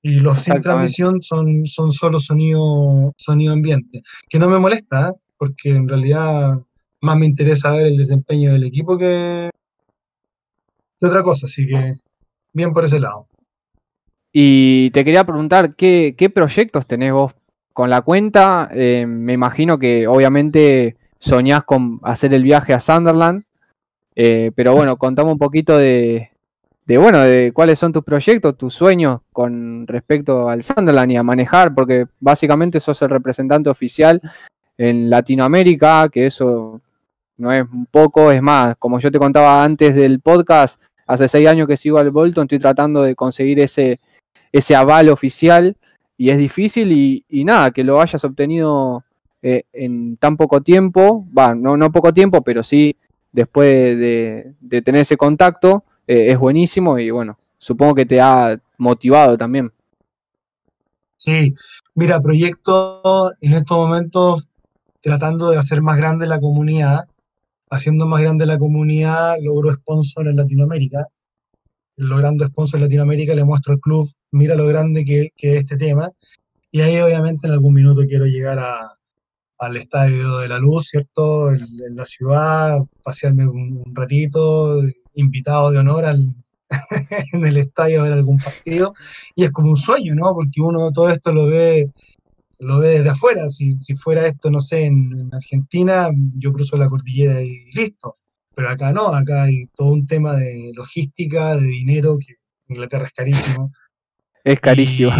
[0.00, 4.02] Y los sin transmisión son, son solo sonido, sonido ambiente.
[4.30, 5.12] Que no me molesta, ¿eh?
[5.36, 6.62] porque en realidad
[7.02, 9.50] más me interesa ver el desempeño del equipo que,
[10.98, 11.96] otra cosa, así que
[12.54, 13.26] bien por ese lado.
[14.32, 17.32] Y te quería preguntar, ¿qué, proyectos tenés vos
[17.72, 18.70] con la cuenta?
[18.72, 23.44] Eh, me imagino que obviamente soñás con hacer el viaje a Sunderland,
[24.16, 26.30] eh, pero bueno, contame un poquito de,
[26.86, 31.22] de bueno, de cuáles son tus proyectos, tus sueños con respecto al Sunderland y a
[31.22, 34.20] manejar, porque básicamente sos el representante oficial
[34.78, 36.80] en Latinoamérica, que eso
[37.36, 41.46] no es un poco, es más, como yo te contaba antes del podcast, hace seis
[41.46, 44.00] años que sigo al Bolton, estoy tratando de conseguir ese,
[44.52, 45.76] ese aval oficial
[46.16, 49.04] y es difícil y, nada, que lo hayas obtenido
[49.42, 52.96] eh, en tan poco tiempo, va, no, no poco tiempo, pero sí
[53.32, 59.36] después de, tener ese contacto, eh, es buenísimo y bueno, supongo que te ha motivado
[59.36, 59.72] también.
[61.16, 61.54] Sí,
[61.94, 64.48] mira, proyecto en estos momentos
[65.00, 67.00] tratando de hacer más grande la comunidad,
[67.70, 71.08] haciendo más grande la comunidad, logro sponsor en Latinoamérica.
[72.02, 75.76] Logrando sponsor en Latinoamérica le muestro al club, mira lo grande que, que es este
[75.76, 76.10] tema.
[76.70, 78.98] Y ahí obviamente en algún minuto quiero llegar a,
[79.58, 81.52] al Estadio de la Luz, ¿cierto?
[81.52, 84.82] En, la ciudad, pasearme un, ratito,
[85.14, 86.34] invitado de honor al,
[87.32, 88.92] en el estadio a ver algún partido.
[89.36, 90.34] Y es como un sueño, ¿no?
[90.34, 91.92] Porque uno todo esto lo ve
[92.58, 93.48] lo ve desde afuera.
[93.48, 98.16] Si, si fuera esto, no sé, en, Argentina, yo cruzo la cordillera y listo.
[98.54, 102.34] Pero acá no, acá hay todo un tema de logística, de dinero, que
[102.68, 103.72] Inglaterra es carísimo.
[104.44, 105.12] Es carísimo.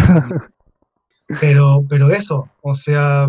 [1.39, 3.27] pero, pero eso, o sea,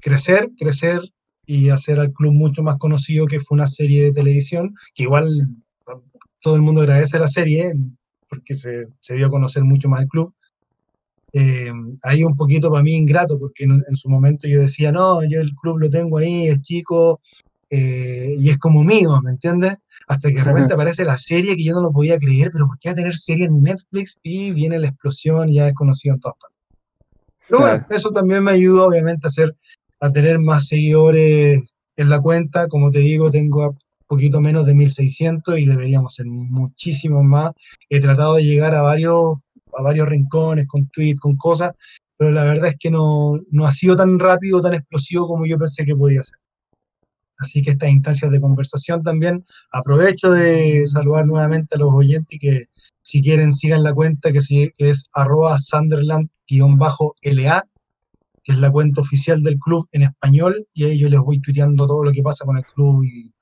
[0.00, 1.00] crecer, crecer
[1.46, 5.48] y hacer al club mucho más conocido, que fue una serie de televisión, que igual
[6.40, 7.74] todo el mundo agradece la serie,
[8.28, 10.34] porque se, se dio a conocer mucho más el club.
[11.34, 15.40] Eh, ahí un poquito para mí ingrato, porque en, su momento yo decía, no, yo
[15.40, 17.20] el club lo tengo ahí, es chico,
[17.74, 19.78] eh, y es como mío, ¿me entiendes?
[20.06, 22.78] Hasta que de repente aparece la serie que yo no lo podía creer, pero ¿por
[22.78, 24.18] qué va a tener serie en Netflix?
[24.22, 26.58] Y viene la explosión y ya es conocido en todas partes.
[27.48, 29.56] Pero bueno, eso también me ayuda obviamente a hacer
[30.00, 31.62] a tener más seguidores
[31.96, 32.68] en la cuenta.
[32.68, 37.52] Como te digo, tengo un poquito menos de 1600 y deberíamos ser muchísimos más.
[37.88, 39.38] He tratado de llegar a varios,
[39.74, 41.72] a varios rincones con tweets, con cosas,
[42.18, 45.56] pero la verdad es que no, no ha sido tan rápido, tan explosivo como yo
[45.56, 46.41] pensé que podía ser.
[47.42, 52.38] Así que estas instancias de conversación también aprovecho de saludar nuevamente a los oyentes y
[52.38, 52.66] que
[53.02, 54.38] si quieren sigan la cuenta que,
[54.78, 56.28] es arroba sunderland-la
[58.44, 61.86] que es la cuenta oficial del club en español, y ahí yo les voy tuiteando
[61.86, 63.32] todo lo que pasa con el club y,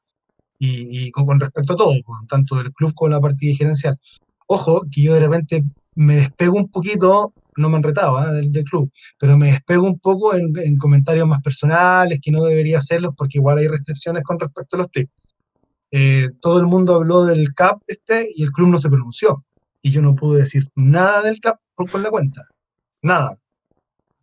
[0.58, 3.98] y, con, respecto a todo, pues, tanto del club como la partida gerencial.
[4.46, 8.32] Ojo, que yo de repente me despego un poquito, no me han retado ¿ah?
[8.32, 13.14] del, club, pero me despego un poco en, comentarios más personales, que no debería hacerlos
[13.16, 15.12] porque igual hay restricciones con respecto a los tweets.
[15.92, 19.44] Eh, todo el mundo habló del CAP este y el club no se pronunció.
[19.82, 22.42] Y yo no pude decir nada del CAP por, por la cuenta.
[23.02, 23.36] Nada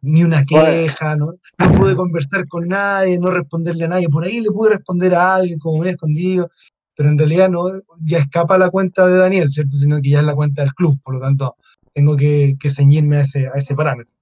[0.02, 1.34] ni una queja, ¿no?
[1.58, 4.10] no pude conversar con nadie, no responderle a nadie.
[4.10, 6.50] Por ahí le pude responder a alguien como me he escondido,
[6.96, 7.70] pero en realidad no,
[8.04, 9.76] ya escapa la cuenta de Daniel, ¿cierto?
[9.76, 11.56] Sino que ya es la cuenta del club, por lo tanto,
[11.98, 14.14] tengo que, ceñirme a ese, a ese parámetro.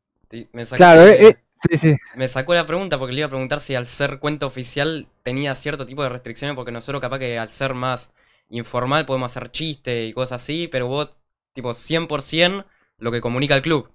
[0.53, 1.95] me claro, eh, eh, sí, sí.
[2.15, 5.53] Me sacó la pregunta porque le iba a preguntar si al ser cuenta oficial tenía
[5.55, 8.13] cierto tipo de restricciones, porque nosotros capaz que al ser más
[8.49, 11.17] informal podemos hacer chistes y cosas así, pero vos,
[11.51, 12.65] tipo, 100%
[12.99, 13.89] lo que comunica el club.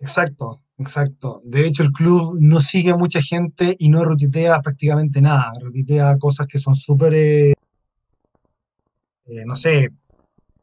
[0.00, 1.42] Exacto, exacto.
[1.44, 5.52] De hecho, el club no sigue a mucha gente y no rotitea prácticamente nada.
[5.60, 7.54] Rotitea cosas que son súper, eh,
[9.26, 9.90] eh, no sé,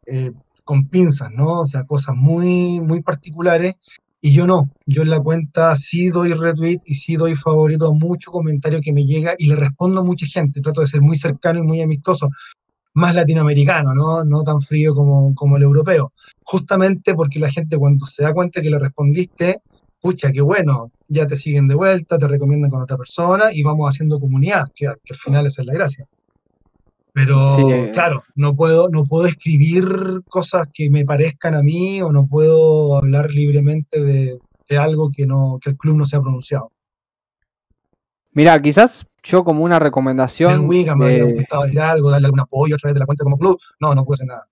[0.06, 0.34] eh,
[0.68, 1.62] con pinzas, ¿no?
[1.62, 3.80] O sea, cosas muy, muy particulares.
[4.22, 7.94] Y yo no, yo en la cuenta sí doy retweet y sí doy favorito a
[7.94, 10.62] mucho comentario que me llega y le respondo a mucha gente.
[10.62, 12.30] Trato de ser muy cercano y muy amistoso
[12.94, 14.24] más latinoamericano, ¿no?
[14.24, 16.14] no tan frío como, como el europeo.
[16.44, 19.58] Justamente porque la gente cuando se da cuenta que le respondiste,
[20.02, 23.88] pucha, qué bueno, ya te siguen de vuelta, te recomiendan con otra persona y vamos
[23.88, 26.06] haciendo comunidad, que, al final esa es la gracia.
[27.18, 32.28] Pero claro, no puedo, no puedo escribir cosas que me parezcan a mí o no
[32.28, 34.38] puedo hablar libremente de,
[34.70, 36.72] de algo que, no, que el club no se ha pronunciado.
[38.34, 40.52] Mira, quizás yo como una recomendación.
[40.52, 43.24] El Wigan me habría gustado decir algo, darle algún apoyo a través de la cuenta
[43.24, 43.60] como club.
[43.80, 44.46] No, no puedo hacer nada.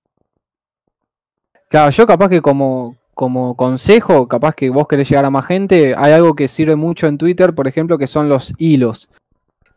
[1.70, 5.94] Claro, yo capaz que como, como consejo, capaz que vos querés llegar a más gente,
[5.96, 9.08] hay algo que sirve mucho en Twitter, por ejemplo, que son los hilos.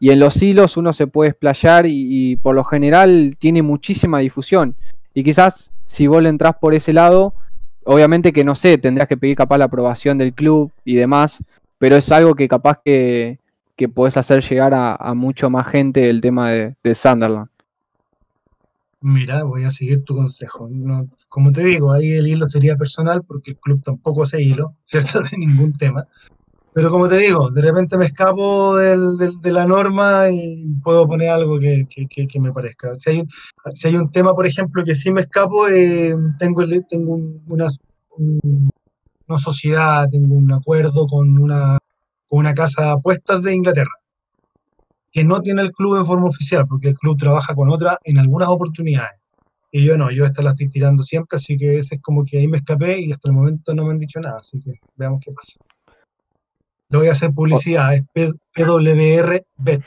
[0.00, 4.76] Y en los hilos uno se puede explayar y, por lo general tiene muchísima difusión.
[5.14, 7.34] Y quizás si vos le entrás por ese lado,
[7.84, 11.42] obviamente que no sé, tendrás que pedir capaz la aprobación del club y demás,
[11.78, 13.38] pero es algo que capaz que,
[13.74, 17.48] que podés hacer llegar a, mucho más gente el tema de, de Sunderland.
[19.00, 20.68] Mira, voy a seguir tu consejo.
[20.70, 24.74] No, como te digo, ahí el hilo sería personal porque el club tampoco hace hilo,
[24.84, 25.20] ¿cierto?
[25.22, 26.06] De ningún tema.
[26.72, 31.30] Pero como te digo, de repente me escapo del, de la norma y puedo poner
[31.30, 31.86] algo que,
[32.40, 32.94] me parezca.
[32.96, 33.22] Si hay,
[33.74, 37.66] si hay, un tema, por ejemplo, que sí me escapo, eh, tengo, tengo una,
[39.26, 41.78] una sociedad, tengo un acuerdo con una,
[42.28, 43.90] con una casa de apuestas de Inglaterra,
[45.10, 48.18] que no tiene el club en forma oficial, porque el club trabaja con otra en
[48.18, 49.18] algunas oportunidades.
[49.70, 52.38] Y yo no, yo esta la estoy tirando siempre, así que ese es como que
[52.38, 55.20] ahí me escapé y hasta el momento no me han dicho nada, así que veamos
[55.22, 55.58] qué pasa.
[56.90, 59.84] Le voy a hacer publicidad, es PWR Bet.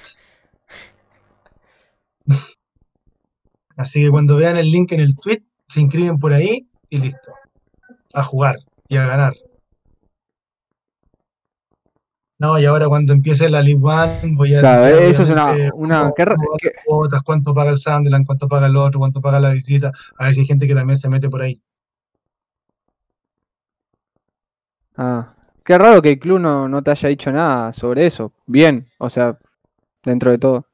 [3.75, 7.33] Así que cuando vean el link en el tweet, se inscriben por ahí y listo.
[8.13, 9.33] A jugar y a ganar.
[12.37, 14.59] No, y ahora cuando empiece la League One voy a...
[14.59, 15.53] Claro, eso es una...
[15.73, 16.11] una
[17.23, 19.91] cuánto paga el Sunderland, cuánto paga el otro, cuánto paga la visita.
[20.17, 21.61] A ver si hay gente que también se mete por ahí.
[24.97, 28.33] Ah, Qué raro que el club no, te haya dicho nada sobre eso.
[28.45, 29.37] Bien, o sea,
[30.03, 30.65] dentro de todo.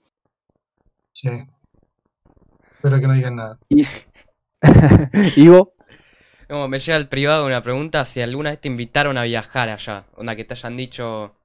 [1.12, 1.30] Sí.
[2.76, 3.60] Espero que no digan nada.
[3.70, 3.84] ¿Y...
[5.36, 5.74] Ivo?
[6.48, 10.06] Como me llega al privado una pregunta si alguna vez te invitaron a viajar allá.
[10.16, 11.36] Una que te hayan dicho,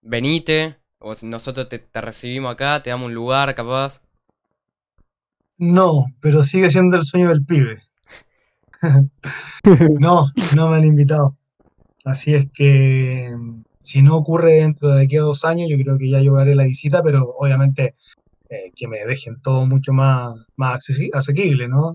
[0.00, 4.00] venite, o si nosotros te, te recibimos acá, te damos un lugar capaz.
[5.58, 7.82] No, pero sigue siendo el sueño del pibe.
[10.00, 11.36] no, no me han invitado.
[12.04, 13.30] Así es que
[13.80, 16.64] si no ocurre dentro de aquí a dos años, yo creo que ya llevaré la
[16.64, 17.94] visita, pero obviamente
[18.48, 21.94] eh, que me dejen todo mucho más, más asequible, ¿no?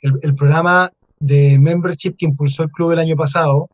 [0.00, 3.68] El, programa de membership que impulsó el club el año pasado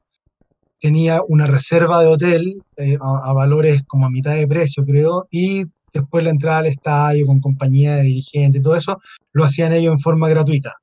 [0.80, 5.64] tenía una reserva de hotel eh, a, valores como a mitad de precio, creo, y
[5.92, 9.00] después la entrada al estadio con compañía de dirigentes y todo eso,
[9.32, 10.74] lo hacían ellos en forma gratuita.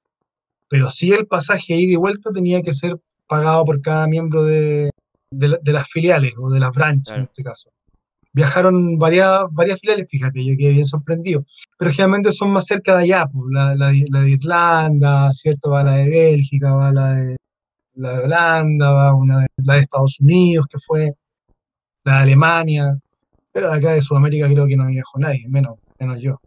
[0.69, 4.89] Pero sí el pasaje ida y vuelta tenía que ser pagado por cada miembro de,
[5.31, 7.69] las filiales o de las branches en este caso.
[8.35, 11.45] Viajaron varias, varias filiales, fíjate, yo quedé bien sorprendido,
[11.77, 15.69] pero generalmente son más cerca de allá, pues, la, la, de Irlanda, ¿cierto?
[15.69, 17.37] Va la de Bélgica, va la de,
[17.93, 21.13] la de Holanda, va una de, la de Estados Unidos, que fue
[22.03, 22.97] la de Alemania,
[23.51, 26.41] pero de acá de Sudamérica creo que no viajó nadie, menos, menos yo.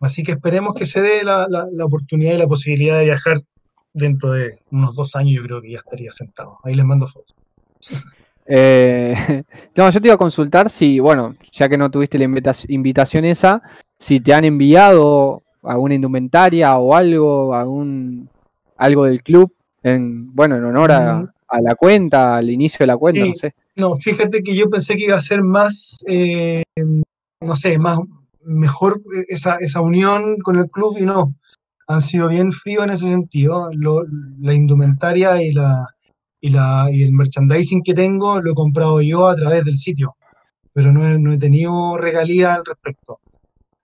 [0.00, 3.42] Así que esperemos que se dé la, la oportunidad y la posibilidad de viajar
[3.96, 6.58] dentro de unos dos años yo creo que ya estaría sentado.
[6.62, 7.34] Ahí les mando fotos.
[8.46, 9.14] Eh,
[9.74, 12.28] no, yo te iba a consultar si, bueno, ya que no tuviste la
[12.68, 13.62] invitación esa,
[13.98, 18.28] si te han enviado alguna indumentaria o algo, algún
[18.76, 21.62] algo del club, en, bueno, en honor a, mm.
[21.62, 23.54] la cuenta, al inicio de la cuenta, no sé.
[23.76, 26.62] No, fíjate que yo pensé que iba a ser más, eh,
[27.40, 27.98] no sé, más
[28.42, 31.34] mejor esa, esa unión con el club y no
[31.86, 33.70] han sido bien fríos en ese sentido.
[34.40, 35.86] la indumentaria y, la,
[36.40, 40.16] y, la, y el merchandising que tengo lo he comprado yo a través del sitio,
[40.72, 43.20] pero no he, no he tenido regalía al respecto.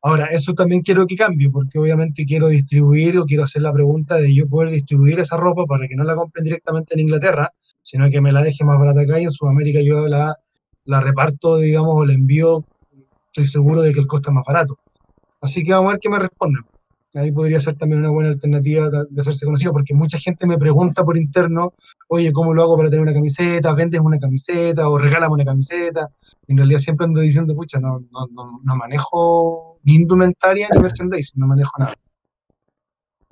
[0.04, 4.16] Ahora, eso también quiero que cambie, porque obviamente quiero distribuir o quiero hacer la pregunta
[4.16, 7.50] de yo poder distribuir esa ropa para que no la compren directamente en Inglaterra,
[7.82, 10.36] sino que me la deje más barata acá y en Sudamérica yo la,
[10.86, 12.64] la reparto, digamos, o la envío,
[13.26, 14.76] estoy seguro de que el costo es más barato.
[15.40, 16.64] Así que vamos a ver qué me responden
[17.14, 21.04] ahí podría ser también una buena alternativa de hacerse conocido, porque mucha gente me pregunta
[21.04, 21.74] por interno,
[22.08, 23.74] oye, ¿cómo lo hago para tener una camiseta?
[23.74, 26.08] ¿Vendes una camiseta o regálame una camiseta?
[26.48, 31.46] En realidad siempre ando diciendo, pucha, no, no, no, manejo ni indumentaria ni merchandising, no
[31.46, 31.94] manejo nada.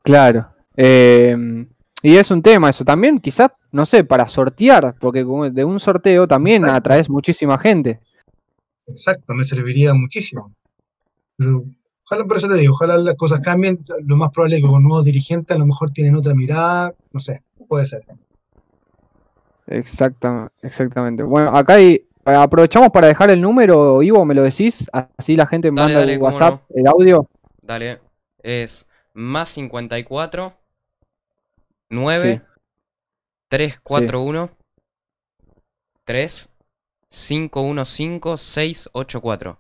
[0.03, 0.49] Claro.
[0.77, 1.67] Eh,
[2.03, 6.27] y es un tema eso también, quizás, no sé, para sortear, porque de un sorteo
[6.27, 8.01] también atraes muchísima gente.
[8.87, 10.53] Exacto, me serviría muchísimo.
[11.37, 11.65] Pero
[12.11, 13.79] Ojalá, por eso te digo, ojalá las cosas cambien.
[14.05, 17.21] Lo más probable es que con nuevos dirigentes a lo mejor tienen otra mirada, no
[17.21, 18.03] sé, puede ser.
[19.69, 21.23] Exactamente, exactamente.
[21.23, 25.71] Bueno, acá hay, aprovechamos para dejar el número, Ivo, me lo decís, así la gente
[25.71, 27.29] me manda el WhatsApp, el audio.
[27.63, 28.01] Dale,
[28.43, 30.53] es más 54
[31.91, 32.43] 9
[33.49, 34.51] 341
[36.05, 36.51] 3
[37.13, 39.57] 515-684.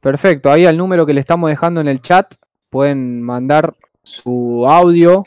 [0.00, 2.34] Perfecto, ahí al número que le estamos dejando en el chat
[2.70, 5.24] pueden mandar su audio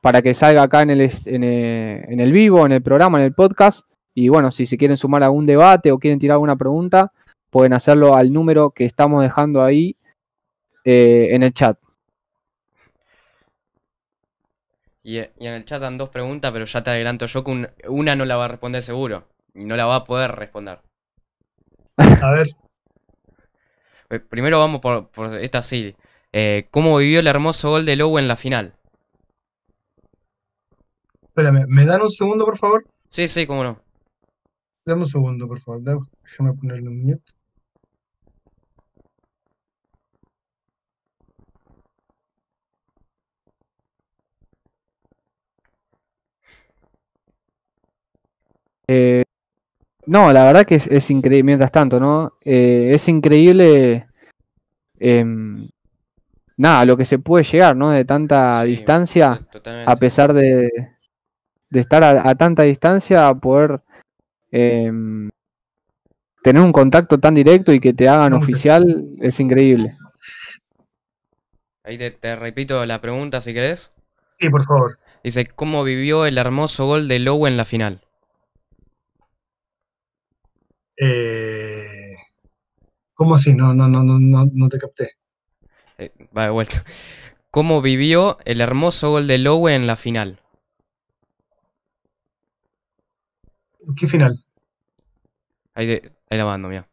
[0.00, 3.24] para que salga acá en el, en el, en el vivo, en el programa, en
[3.24, 3.86] el podcast.
[4.14, 7.12] Y bueno, si se quieren sumar a algún debate o quieren tirar alguna pregunta,
[7.50, 9.96] pueden hacerlo al número que estamos dejando ahí
[10.84, 11.78] eh, en el chat.
[15.02, 18.24] Y, en el chat dan dos preguntas, pero ya te adelanto yo que una no
[18.24, 19.24] la va a responder seguro.
[19.54, 20.80] Y no la va a poder responder.
[21.96, 22.48] A ver.
[24.10, 25.94] Eh, primero vamos por, esta sí.
[26.32, 28.74] Eh, ¿Cómo vivió el hermoso gol de Lowe en la final?
[31.28, 32.86] Espérame, ¿me dan un segundo, por favor?
[33.10, 33.80] Sí, sí, cómo no.
[34.84, 35.82] Dame un segundo, por favor.
[36.22, 37.32] Déjame ponerle un minuto.
[48.88, 49.25] Eh,
[50.06, 52.34] no, la verdad que es, increíble, mientras tanto, ¿no?
[52.44, 54.06] Eh, es increíble,
[54.98, 55.68] em,
[56.56, 57.90] nada, lo que se puede llegar, ¿no?
[57.90, 59.46] De tanta distancia,
[59.86, 60.70] a pesar de,
[61.72, 63.80] estar a, tanta distancia, poder
[64.50, 65.28] em,
[66.42, 69.96] tener un contacto tan directo y que te hagan oficial, es increíble.
[71.82, 73.90] Ahí te, repito la pregunta si querés.
[74.30, 74.98] Sí, por favor.
[75.24, 78.05] Dice, ¿cómo vivió el hermoso gol de Lowe en la final?
[80.96, 82.14] Eh,
[83.14, 83.54] ¿Cómo así?
[83.54, 84.18] No, no, no, no,
[84.52, 85.12] no te capté.
[85.98, 86.84] Eh, va de vuelta.
[87.50, 90.40] ¿Cómo vivió el hermoso gol de Lowe en la final?
[93.96, 94.44] ¿Qué final?
[95.74, 96.88] Ahí, la mando, mira.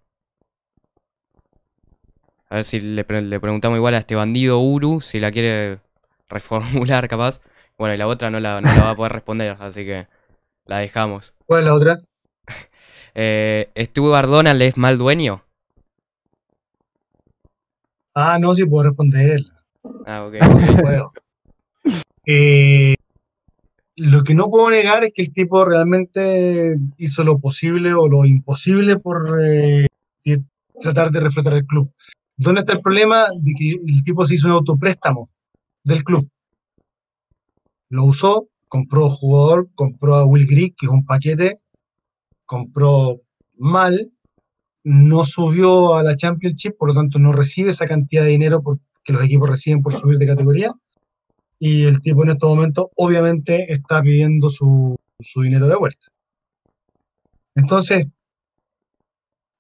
[2.49, 5.79] A ver si le, preguntamos igual a este bandido Uru, si la quiere
[6.29, 7.41] reformular capaz.
[7.77, 10.07] Bueno, y la otra no la, no la va a poder responder, así que
[10.65, 11.33] la dejamos.
[11.45, 12.01] ¿Cuál es la otra?
[13.15, 15.43] Eh, ¿Estuvo Ardona es mal dueño?
[18.15, 19.41] Ah, no, sí puedo responder.
[20.05, 20.35] Ah, ok.
[20.65, 21.11] sí puedo.
[22.25, 22.95] Eh,
[23.95, 28.25] lo que no puedo negar es que el tipo realmente hizo lo posible o lo
[28.25, 29.87] imposible por eh,
[30.81, 31.87] tratar de reflejar el club.
[32.35, 33.27] ¿Dónde está el problema?
[33.35, 35.29] De que el tipo se hizo un autopréstamo
[35.83, 36.27] del club.
[37.89, 41.55] Lo usó, compró jugador, compró a Will Grigg, que es un paquete,
[42.53, 43.19] compró
[43.57, 44.11] mal,
[44.83, 48.61] no subió a la Championship, por lo tanto no recibe esa cantidad de dinero
[49.03, 50.71] que los equipos reciben por subir de categoría.
[51.57, 56.05] Y el tipo en este momento obviamente está pidiendo su, su dinero de vuelta.
[57.55, 58.05] Entonces,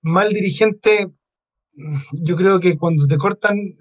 [0.03, 1.09] mal dirigente,
[2.11, 3.75] yo creo que cuando te cortan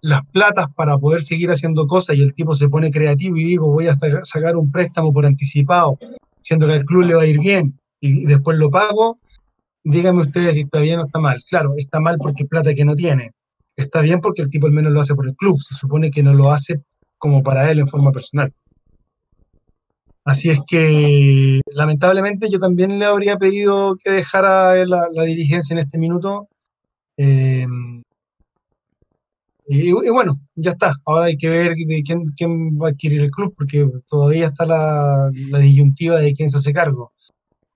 [0.00, 3.66] las platas para poder seguir haciendo cosas y el tipo se pone creativo y digo
[3.66, 5.98] voy a sacar un préstamo por anticipado,
[6.40, 9.18] siendo que al club le va a ir bien y después lo pago,
[9.84, 11.42] díganme ustedes si está bien o está mal.
[11.48, 13.32] Claro, está mal porque es plata que no tiene.
[13.76, 15.58] Está bien porque el tipo al menos lo hace por el club.
[15.62, 16.80] Se supone que no lo hace
[17.18, 18.52] como para él en forma personal.
[20.24, 25.98] Así es que, lamentablemente, yo también le habría pedido que dejara la, dirigencia en este
[25.98, 26.48] minuto.
[27.16, 27.66] Eh,
[29.68, 30.94] y, bueno, ya está.
[31.06, 35.30] Ahora hay que ver de quién, va a adquirir el club, porque todavía está la,
[35.50, 37.12] la disyuntiva de quién se hace cargo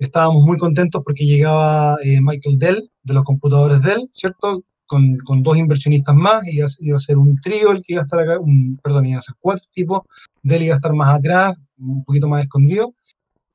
[0.00, 4.64] estábamos muy contentos porque llegaba eh, Michael Dell, de los computadores Dell, ¿cierto?
[4.86, 8.04] Con, con, dos inversionistas más, iba, iba a ser un trío el que iba a
[8.04, 10.02] estar acá, un, perdón, iba a ser cuatro tipos,
[10.42, 12.92] Dell iba a estar más atrás, un poquito más escondido,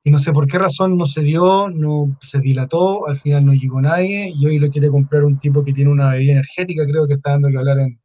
[0.03, 3.53] y no sé por qué razón no se dio, no se dilató, al final no
[3.53, 7.07] llegó nadie, y hoy lo quiere comprar un tipo que tiene una bebida energética, creo
[7.07, 7.99] que está dando que hablar en,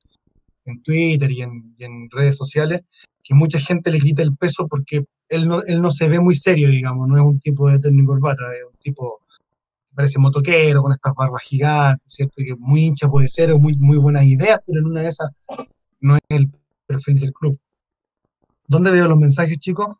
[0.65, 2.81] en Twitter y en, y en redes sociales,
[3.23, 6.35] que mucha gente le quita el peso porque él no, él no se ve muy
[6.35, 9.21] serio, digamos, no es un tipo de técnico corbata, es un tipo
[9.89, 12.35] que parece motoquero, con estas barbas gigantes, ¿cierto?
[12.37, 15.31] Que muy hincha puede ser, o muy, muy buenas ideas, pero en una de esas
[16.01, 16.51] no es el
[16.87, 17.59] perfil del club.
[18.67, 19.97] ¿Dónde veo los mensajes, chicos?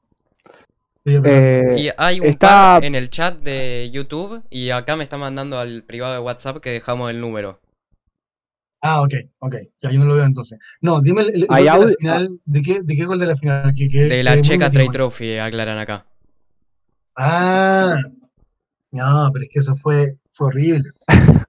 [1.05, 2.79] Eh, y hay un está...
[2.83, 6.71] en el chat de YouTube y acá me está mandando al privado de WhatsApp que
[6.71, 7.61] dejamos el número.
[8.83, 9.57] Ah, ok, ok.
[9.83, 10.59] Ya yo no lo veo entonces.
[10.81, 12.41] No, dime el, gol de la final.
[12.45, 13.71] ¿de qué, ¿De qué gol de la final?
[13.73, 16.07] de la Checa Trade Trophy, aclaran acá.
[17.15, 17.99] Ah,
[18.93, 20.91] no, pero es que eso fue, fue horrible.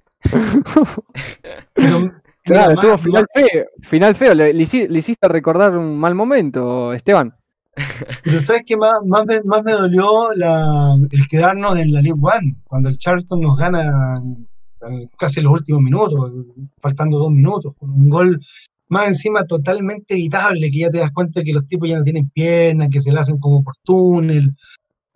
[2.44, 3.66] claro, estuvo final feo.
[3.82, 4.34] Final feo.
[4.34, 7.34] Le, hiciste recordar un mal momento, Esteban.
[8.26, 12.20] Pero ¿sabes qué más, más, me, más me dolió la, el quedarnos en la League
[12.22, 12.58] One?
[12.66, 14.22] Cuando el Charlton nos gana
[15.18, 16.32] casi los últimos minutos,
[16.80, 18.42] faltando dos minutos, con un gol
[18.90, 22.30] más encima totalmente evitable, que ya te das cuenta que los tipos ya no tienen
[22.30, 24.54] piernas, que se le hacen como por túnel.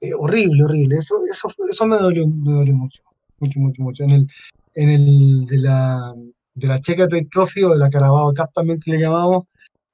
[0.01, 0.97] eh, horrible, horrible.
[0.97, 3.01] Eso, eso, eso me dolió, me dolió mucho,
[3.39, 4.03] mucho, mucho, mucho.
[4.03, 4.27] En el,
[4.75, 6.13] en el de la,
[6.53, 9.43] de la Checa Trophy o de la Carabao Cup también que le llamamos,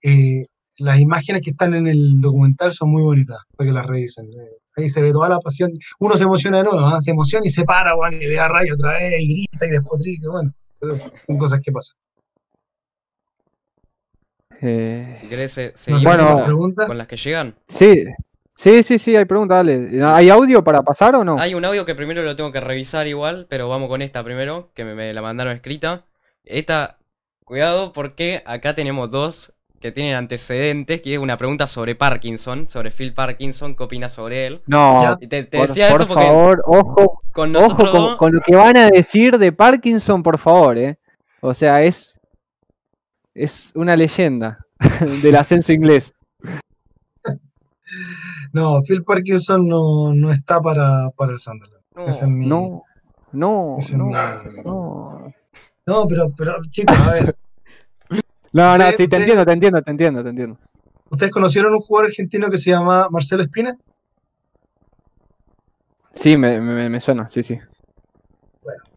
[0.04, 0.46] eh,
[0.78, 4.26] las imágenes que están en el documental son muy bonitas, para que las revisen.
[4.28, 5.72] Eh, ahí se ve toda la pasión.
[6.00, 7.02] Uno se emociona de nuevo, ¿ah?
[7.02, 9.70] se emociona y se para, bueno, y le da rayo otra vez, y grita y
[9.70, 10.98] despotrica, bueno, pero
[11.28, 11.96] son cosas que pasan.
[14.62, 16.46] Eh, Si querés, se- Bueno.
[16.88, 17.56] con las que llegan.
[17.68, 18.06] sí,
[18.56, 20.04] sí, sí, sí, hay preguntas, dale.
[20.06, 21.40] ¿Hay audio para pasar o no?
[21.40, 24.72] Hay un audio que primero lo tengo que revisar igual, pero vamos con esta primero,
[24.76, 26.06] que me, me la mandaron escrita.
[26.44, 27.00] Esta,
[27.44, 32.92] cuidado porque acá tenemos dos que tienen antecedentes, que es una pregunta sobre Parkinson, sobre
[32.92, 34.62] Phil Parkinson, ¿qué opinas sobre él?
[34.68, 35.18] No.
[35.20, 38.16] Y te, te por, decía por eso porque favor, ojo, con ojo nosotros con, dos-
[38.18, 40.98] con lo que van a decir de Parkinson, por favor, eh.
[41.42, 42.18] O sea, es,
[43.34, 44.66] es una leyenda
[45.22, 46.14] del ascenso inglés.
[48.54, 51.84] No, Phil Parkinson no, no está para, para el Sunderland.
[51.96, 52.84] No, Ese es mi- No,
[53.32, 54.14] no, no, mi-
[54.64, 55.34] no.
[55.86, 57.36] No, pero, pero chicos, a ver,
[58.54, 60.58] No, no, sí, te entiendo, te entiendo, te entiendo, te entiendo.
[61.10, 63.78] ¿ustedes conocieron un jugador argentino que se llama Marcelo Espina?
[66.16, 67.58] Sí, me, me, me suena, sí, sí.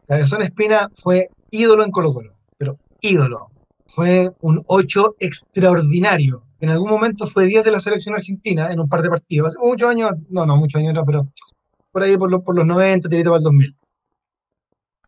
[0.07, 3.49] Cabezón Espina fue ídolo en Colo Colo, pero ídolo.
[3.87, 6.43] Fue un 8 extraordinario.
[6.61, 9.49] En algún momento fue 10 de la selección argentina en un par de partidos.
[9.49, 11.25] Hace muchos años, no, no, muchos años atrás, pero
[11.93, 13.77] por ahí por, los- por los 90, tirito para el 2000.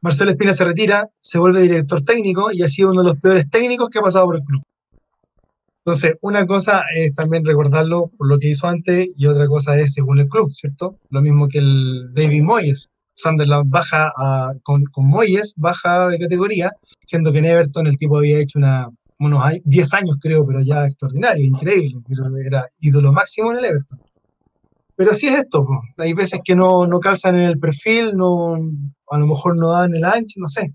[0.03, 3.49] Marcelo Espina se retira, se vuelve director técnico y ha sido uno de los peores
[3.51, 4.63] técnicos que ha pasado por el club.
[5.85, 9.95] Entonces, una cosa es también recordarlo por lo que hizo antes y otra cosa es
[9.95, 10.97] según el club, ¿cierto?
[11.11, 12.91] Lo mismo que el David Moyes.
[13.19, 16.71] Sunderland baja a- con, con Moyes, baja de categoría,
[17.07, 18.91] siendo que en Everton el tipo había hecho una,
[19.21, 21.95] unos ai- 10 años, creo, pero ya extraordinario, increíble.
[22.45, 23.99] Era ídolo máximo en el Everton.
[24.97, 25.67] Pero así es esto,
[25.99, 28.59] hay veces que no, no calzan en el perfil, no,
[29.11, 30.73] a lo mejor no dan el ancho, no sé.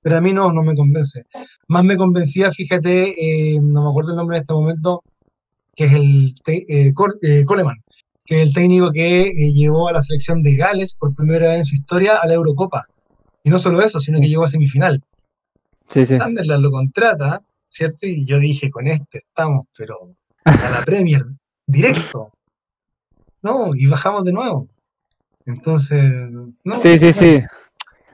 [0.00, 1.24] Pero a mí no, no me convence.
[1.68, 5.02] Más me convencía, fíjate, eh, no me acuerdo el nombre en este momento,
[5.74, 7.82] que es el eh, eh, Coleman,
[8.24, 11.64] que es el técnico que llevó a la selección de Gales por primera vez en
[11.64, 12.86] su historia a la Eurocopa.
[13.42, 15.02] Y no solo eso, sino que llegó a semifinal.
[15.90, 16.14] Sí, sí.
[16.14, 18.06] Sunderland lo contrata, ¿cierto?
[18.06, 20.14] Y yo dije, con este estamos, pero
[20.44, 21.24] a la Premier,
[21.66, 22.30] directo.
[23.42, 24.68] No, y bajamos de nuevo.
[25.44, 26.00] Entonces,
[26.64, 26.80] no.
[26.80, 27.42] Sí, sí, sí.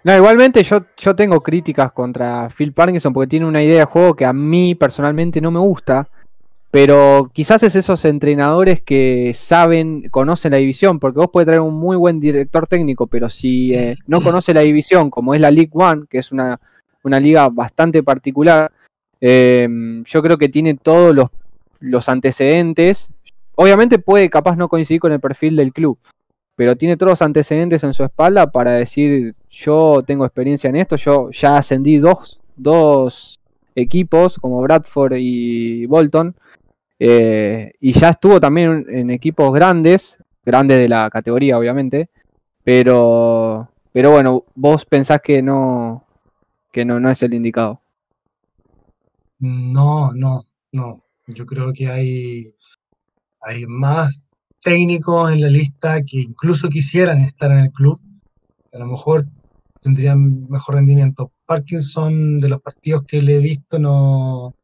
[0.05, 4.14] No, igualmente yo, yo tengo críticas contra Phil Parkinson porque tiene una idea de juego
[4.14, 6.09] que a mí personalmente no me gusta,
[6.70, 11.74] pero quizás es esos entrenadores que saben, conocen la división, porque vos puedes traer un
[11.74, 15.70] muy buen director técnico, pero si eh, no conoce la división, como es la League
[15.72, 16.61] One, que es una,
[17.03, 18.70] una liga bastante particular,
[19.20, 19.66] eh,
[20.05, 21.28] yo creo que tiene todos los,
[21.80, 23.11] los antecedentes.
[23.55, 25.99] Obviamente puede capaz no coincidir con el perfil del club,
[26.55, 30.96] pero tiene todos los antecedentes en su espalda para decir, yo tengo experiencia en esto,
[30.96, 33.40] yo ya ascendí dos, dos
[33.74, 36.34] equipos como Bradford y Bolton,
[36.99, 42.11] eh, y ya estuvo también en equipos grandes, grandes de la categoría obviamente,
[42.64, 46.05] pero, pero bueno, vos pensás que no,
[46.72, 47.80] que no, no es el indicado.
[49.38, 51.03] No, no, no.
[51.28, 52.55] Yo creo que hay,
[53.40, 54.28] hay más
[54.62, 57.99] técnicos en la lista que incluso quisieran estar en el club.
[58.72, 59.26] A lo mejor
[59.81, 61.33] tendrían mejor rendimiento.
[61.47, 64.55] Parkinson, de los partidos que le he visto, no.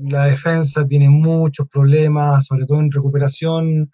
[0.00, 3.90] La defensa tiene muchos problemas, sobre todo en recuperación.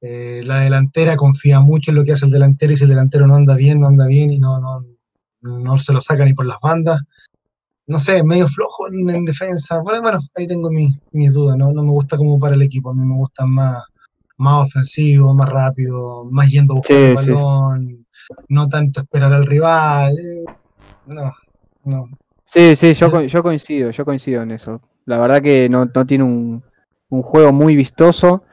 [0.00, 3.26] Eh, la delantera confía mucho en lo que hace el delantero y si el delantero
[3.26, 4.84] no anda bien, no anda bien y no, no,
[5.42, 7.02] no se lo saca ni por las bandas
[7.88, 9.78] no sé, medio flojo en, en defensa.
[9.78, 11.72] Bueno, bueno, ahí tengo mis, mis dudas, ¿no?
[11.72, 13.82] No me gusta como para el equipo, a mí me gusta más,
[14.36, 17.97] más ofensivo, más rápido, más yendo a buscar Sí, el sí.
[18.48, 20.12] No tanto esperar al rival.
[20.18, 20.44] eh,
[21.06, 21.32] No,
[21.84, 22.08] no.
[22.44, 24.80] Sí, sí, yo, yo coincido, yo coincido en eso.
[25.04, 26.62] La verdad que no, no tiene un,
[27.10, 28.44] un juego muy vistoso.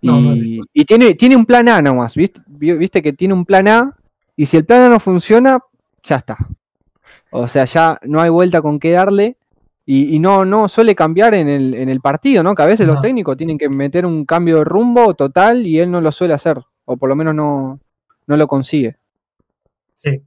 [0.00, 0.68] Y, No, no es vistoso.
[0.72, 2.40] y tiene, tiene un plan A nomás, ¿viste?
[2.46, 3.96] Vi- Viste que tiene un plan A,
[4.36, 5.58] y si el plan A no funciona,
[6.02, 6.36] ya está.
[7.30, 9.36] O sea, ya no hay vuelta con qué darle.
[9.84, 12.54] Y, y no, no suele cambiar en el, en el partido, ¿no?
[12.54, 15.90] Que a veces los técnicos tienen que meter un cambio de rumbo total y él
[15.90, 16.58] no lo suele hacer.
[16.84, 17.80] O por lo menos no,
[18.28, 18.96] no lo consigue.
[20.02, 20.20] Sí,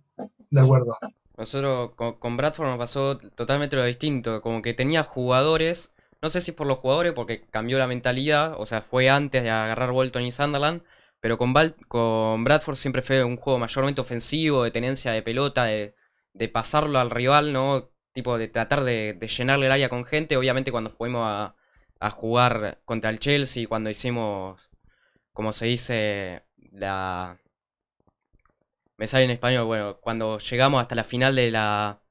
[0.49, 0.97] de acuerdo.
[1.37, 6.53] Nosotros con, Bradford nos pasó totalmente lo distinto, como que tenía jugadores, no sé si
[6.53, 10.31] por los jugadores, porque cambió la mentalidad, o sea, fue antes de agarrar Bolton y
[10.31, 10.83] Sunderland,
[11.19, 11.53] pero con,
[11.89, 15.93] con Bradford siempre fue un juego mayormente ofensivo, de tenencia de pelota, de,
[16.33, 17.91] de pasarlo al rival, ¿no?
[18.13, 21.55] Tipo de tratar de, de llenarle el área con gente, obviamente cuando fuimos a,
[21.99, 24.69] a jugar contra el Chelsea, cuando hicimos,
[25.33, 27.39] como se dice, la...
[28.97, 32.01] Me sale en español, bueno, cuando llegamos hasta la final de la,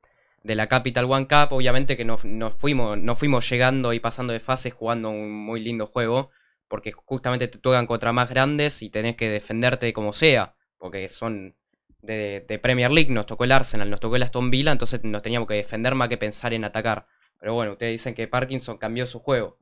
[0.43, 2.22] de la Capital One Cup, obviamente que nos,
[2.59, 6.30] fuimos, nos fuimos llegando y pasando de fases jugando un muy lindo juego,
[6.68, 11.57] porque justamente te tocan contra más grandes y tenés que defenderte como sea, porque son
[12.03, 15.22] de, de, Premier League, nos tocó el Arsenal, nos tocó el Aston Villa, entonces nos
[15.22, 17.07] teníamos que defender más que pensar en atacar.
[17.41, 19.59] Pero bueno, ustedes dicen que Parkinson cambió su juego.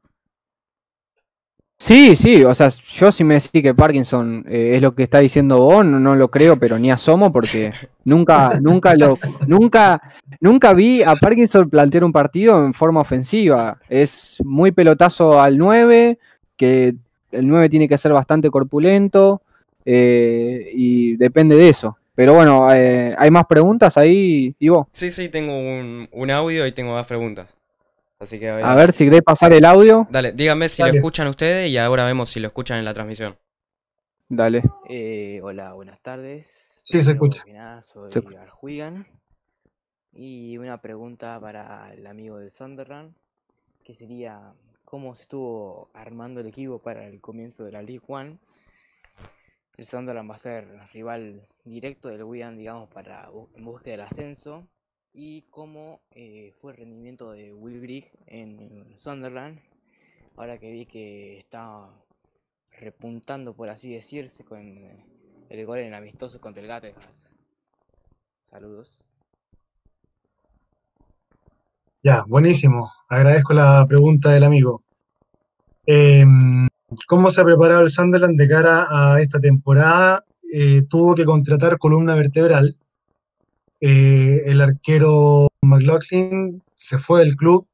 [1.79, 5.19] Sí, sí, o sea, yo sí me decís que Parkinson eh, es lo que está
[5.19, 7.73] diciendo vos, no, lo creo, pero ni asomo porque
[8.05, 9.19] nunca, nunca lo,
[9.49, 10.01] nunca,
[10.41, 13.79] nunca vi a Parkinson plantear un partido en forma ofensiva.
[13.89, 16.19] Es muy pelotazo al 9,
[16.57, 16.95] que
[17.33, 19.43] el 9 tiene que ser bastante corpulento
[19.85, 21.99] eh, y depende de eso.
[22.15, 24.89] Pero bueno, eh, ¿hay más preguntas ahí, Ivo?
[24.93, 27.49] Sí, sí, tengo un, un audio y tengo más preguntas.
[28.23, 28.93] A, ver.
[28.93, 30.07] si querés pasar el audio.
[30.09, 33.37] Dale, díganme si lo escuchan ustedes y ahora vemos si lo escuchan en la transmisión.
[34.29, 34.63] Dale.
[34.89, 36.81] Eh, hola, buenas tardes.
[36.85, 37.45] Sí, se escucha.
[37.83, 39.07] Soy Arjuigan.
[40.13, 43.15] Y una pregunta para el amigo del Sunderland,
[43.83, 44.55] que sería
[44.85, 48.39] cómo se estuvo armando el equipo para el comienzo de la League One.
[49.77, 54.69] El Sunderland va a ser rival directo del Wigan, digamos, para en búsqueda del ascenso
[55.15, 59.59] y cómo eh, fue el rendimiento de Will en Sunderland,
[60.37, 61.89] ahora que vi que está
[62.81, 65.05] repuntando, por así decirse, con eh,
[65.51, 67.31] el gol en amistoso contra el Gattegas.
[68.41, 69.07] Saludos.
[72.03, 72.91] Ya, buenísimo.
[73.09, 74.83] Agradezco la pregunta del amigo.
[75.87, 76.67] Em,
[77.07, 80.25] ¿Cómo se ha preparado el Sunderland de cara a esta temporada?
[80.53, 82.77] Eh, tuvo que contratar columna vertebral
[83.85, 87.67] eh, el arquero McLaughlin se fue del club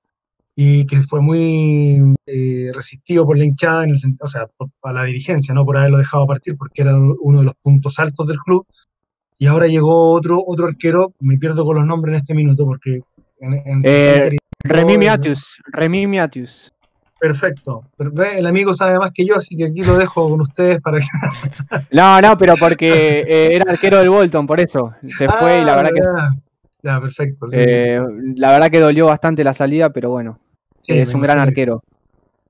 [0.56, 4.48] y que fue muy eh, resistido por la hinchada, en el, o sea,
[4.82, 8.26] a la dirigencia, no por haberlo dejado partir, porque era uno de los puntos altos
[8.26, 8.66] del club.
[9.36, 13.02] Y ahora llegó otro, otro arquero, me pierdo con los nombres en este minuto, porque...
[13.40, 16.72] En, eh, Remy Miatius, Remy Miatius.
[17.18, 17.84] Perfecto.
[17.98, 21.06] El amigo sabe más que yo, así que aquí lo dejo con ustedes para que.
[21.90, 24.94] No, no, pero porque eh, era arquero del Bolton, por eso.
[25.16, 26.00] Se fue y la verdad que.
[26.00, 26.30] Ah,
[26.82, 27.46] ya, perfecto.
[27.52, 28.00] Eh,
[28.36, 30.38] la verdad que dolió bastante la salida, pero bueno.
[30.86, 31.82] es un gran arquero.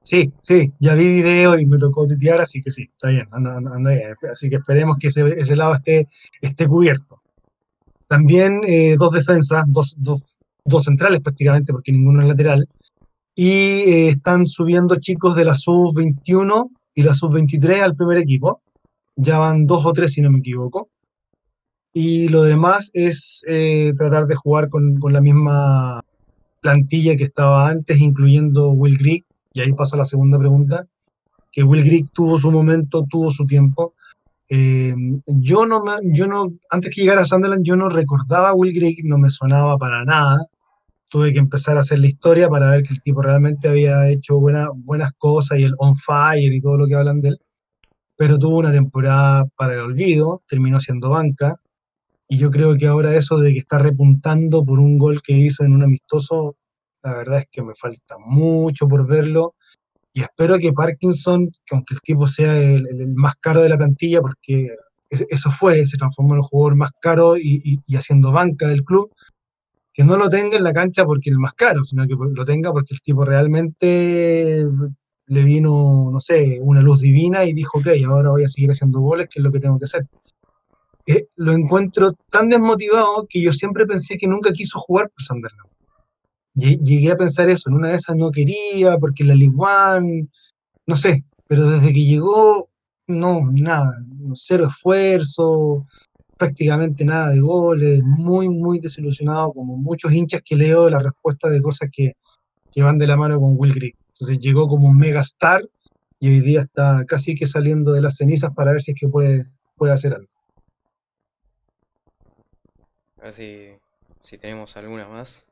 [0.02, 3.58] Sí, sí, ya vi video y me tocó tuitear, así que sí, está bien, anda,
[3.58, 4.14] bien.
[4.30, 6.08] Así que esperemos que ese, ese lado esté,
[6.40, 7.20] esté cubierto.
[8.06, 10.22] También eh, dos defensas, dos, dos,
[10.64, 12.68] dos centrales prácticamente, porque ninguno es lateral
[13.40, 18.60] y eh, están subiendo chicos de la sub-21 y la sub-23 al primer equipo.
[19.14, 20.88] Ya van dos o tres, si no me equivoco.
[21.92, 26.00] Y lo demás es eh, tratar de jugar con, con, la misma
[26.60, 29.24] plantilla que estaba antes, incluyendo Will Grigg.
[29.52, 30.88] Y ahí paso a la segunda pregunta,
[31.52, 33.94] que Will Grigg tuvo su momento, tuvo su tiempo.
[34.48, 38.74] Eh, yo no, yo no, antes que llegara a Sunderland, yo no recordaba a Will
[38.74, 40.44] Grigg, no me sonaba para nada
[41.08, 44.38] tuve que empezar a hacer la historia para ver que el tipo realmente había hecho
[44.38, 47.38] buenas buenas cosas y el on fire y todo lo que hablan de él.
[48.16, 51.54] Pero tuvo una temporada para el olvido, terminó siendo banca.
[52.28, 55.64] Y yo creo que ahora eso de que está repuntando por un gol que hizo
[55.64, 56.56] en un amistoso,
[57.02, 59.54] la verdad es que me falta mucho por verlo.
[60.12, 64.20] Y espero que Parkinson, que aunque el tipo sea el, más caro de la plantilla,
[64.20, 64.68] porque
[65.10, 69.10] eso fue, se transformó en el jugador más caro y haciendo banca del club,
[69.98, 72.70] que no lo tenga en la cancha porque el más caro, sino que lo tenga
[72.70, 74.64] porque el tipo realmente
[75.26, 79.00] le vino, no sé, una luz divina y dijo, ok, ahora voy a seguir haciendo
[79.00, 80.06] goles, que es lo que tengo que hacer.
[81.04, 85.68] Eh, lo encuentro tan desmotivado que yo siempre pensé que nunca quiso jugar por Sunderland.
[86.54, 90.28] Llegué a pensar eso, en una de esas no quería, porque la League One,
[90.86, 92.68] no sé, pero desde que llegó,
[93.08, 93.94] no, nada,
[94.34, 95.88] cero esfuerzo,
[96.38, 101.60] prácticamente nada de goles, muy, muy desilusionado, como muchos hinchas que leo la respuesta de
[101.60, 102.12] cosas que,
[102.80, 103.96] van de la mano con Will Grigg.
[104.12, 105.68] Entonces llegó como un mega star
[106.20, 109.08] y hoy día está casi que saliendo de las cenizas para ver si es que
[109.08, 110.28] puede, puede hacer algo.
[113.20, 113.70] A ver si,
[114.22, 115.44] si tenemos alguna más.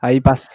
[0.00, 0.48] Ahí pasa.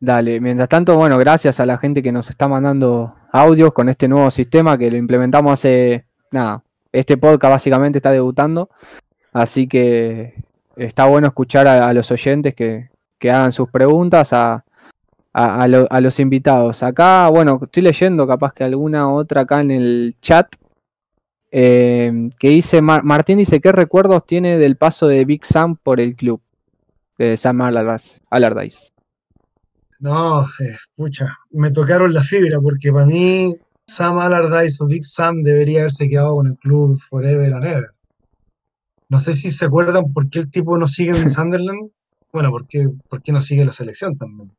[0.00, 4.08] Dale, mientras tanto, bueno, gracias a la gente que nos está mandando audios con este
[4.08, 6.62] nuevo sistema que lo implementamos hace nada,
[6.92, 8.68] este podcast básicamente está debutando,
[9.32, 10.34] así que
[10.76, 12.90] está bueno escuchar a, los oyentes que,
[13.22, 14.64] hagan sus preguntas a,
[16.00, 16.82] los invitados.
[16.82, 20.54] Acá, bueno, estoy leyendo capaz que alguna otra acá en el chat.
[21.56, 26.16] Eh, que dice, Martín dice, ¿qué recuerdos tiene del paso de Big Sam por el
[26.16, 26.40] club?
[27.16, 28.90] De Sam Allardyce.
[30.00, 33.54] No, escucha, me tocaron la fibra porque para mí
[33.86, 37.90] Sam Allardyce o Big Sam debería haberse quedado con el club forever and ever.
[39.08, 41.90] No sé si se acuerdan por qué el tipo no sigue en Sunderland.
[42.32, 44.50] Bueno, ¿por qué, por qué no sigue la selección también?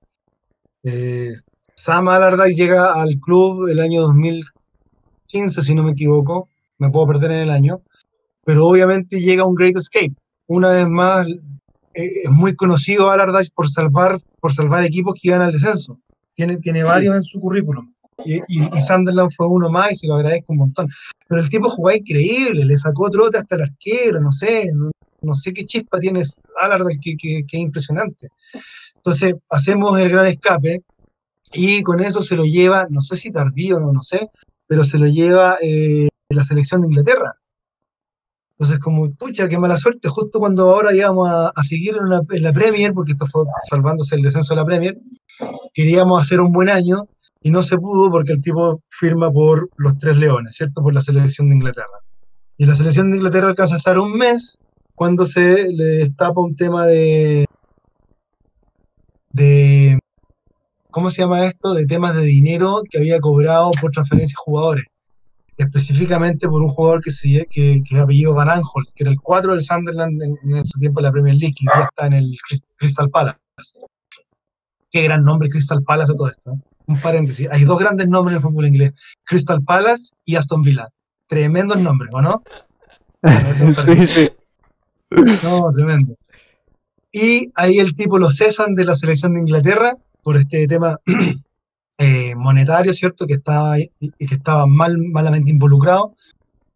[0.84, 1.34] Eh,
[1.76, 6.48] Sam Allardyce llega al club el año 2015, si no me equivoco.
[6.78, 7.80] Me puedo perder en el año.
[8.46, 10.14] Pero obviamente llega un Great Escape.
[10.48, 11.26] Una vez más,
[11.96, 16.00] eh, es muy conocido Allardyce por salvar, por salvar equipos que iban al descenso.
[16.34, 17.95] Tiene, tiene varios en su currículum.
[18.24, 20.88] Y, y, Sunderland fue uno más y se lo agradezco un montón.
[21.28, 24.72] Pero el tipo jugaba increíble, le sacó trote hasta el arquero, no sé,
[25.22, 28.30] no, sé qué chispa tienes Allardyce, que, que, que, es impresionante.
[28.96, 30.84] Entonces, hacemos el gran escape
[31.54, 34.30] y con eso se lo lleva, no sé si tardío, no, no sé,
[34.68, 37.36] pero se lo lleva eh, la selección de Inglaterra.
[38.58, 42.94] Entonces, como, pucha, qué mala suerte, justo cuando ahora íbamos a, seguir en, la Premier,
[42.94, 44.98] porque esto fue salvándose el descenso de la Premier,
[45.74, 47.10] queríamos hacer un buen año
[47.46, 50.82] y no se pudo porque el tipo firma por los Tres Leones, ¿cierto?
[50.82, 52.00] Por la selección de Inglaterra.
[52.58, 54.58] Y la selección de Inglaterra alcanza a estar un mes
[54.96, 57.46] cuando se le destapa un tema de,
[59.32, 60.00] de,
[60.90, 61.76] ¿cómo se llama esto?
[61.76, 64.86] De temas de dinero que había cobrado por transferencias de jugadores
[65.58, 69.52] específicamente por un jugador que, se, que, que apellido Van Aanholt, que era el 4
[69.52, 72.38] del Sunderland en, ese tiempo en la Premier League, y ya está en el
[72.78, 73.40] Crystal Palace.
[74.90, 76.52] Qué gran nombre Crystal Palace de todo esto.
[76.52, 76.75] ¿eh?
[76.88, 77.48] Un paréntesis.
[77.52, 80.90] Hay dos grandes nombres en el fútbol inglés: Crystal Palace y Aston Villa.
[81.28, 82.44] Tremendos nombres, ¿o no?
[83.86, 84.30] sí, sí.
[85.44, 86.16] No, tremendo.
[87.12, 91.00] Y ahí el tipo lo cesan de la selección de Inglaterra por este tema
[91.98, 93.26] eh, monetario, ¿cierto?
[93.26, 96.14] Que estaba, y, que estaba mal, malamente involucrado.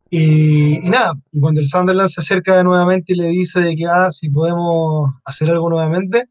[0.09, 4.09] Y, nada, y cuando el Sunderland se acerca nuevamente y le dice de que, ah,
[4.11, 6.29] si podemos hacer algo nuevamente,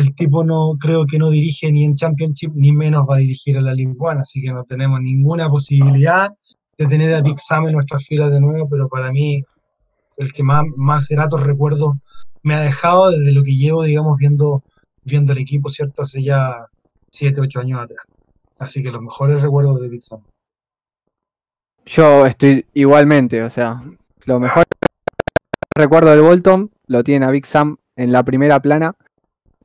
[0.00, 3.58] el tipo no, creo que no dirige ni en Championship, ni menos va a dirigir
[3.58, 6.30] a la League One, así que no tenemos ninguna posibilidad
[6.78, 9.44] de tener a Big Sam en nuestras filas de nuevo, pero para mí,
[10.16, 11.96] el que más, más gratos recuerdos
[12.42, 14.64] me ha dejado desde lo que llevo, digamos, viendo,
[15.04, 16.02] viendo el equipo, ¿cierto?
[16.02, 16.56] Hace ya
[17.10, 18.06] 7, 8 años atrás.
[18.58, 20.20] Así que los mejores recuerdos de Big Sam.
[21.84, 23.82] Yo estoy igualmente, o sea,
[24.24, 24.64] lo mejor
[25.76, 28.96] recuerdo del Bolton lo tiene a Big Sam en la primera plana.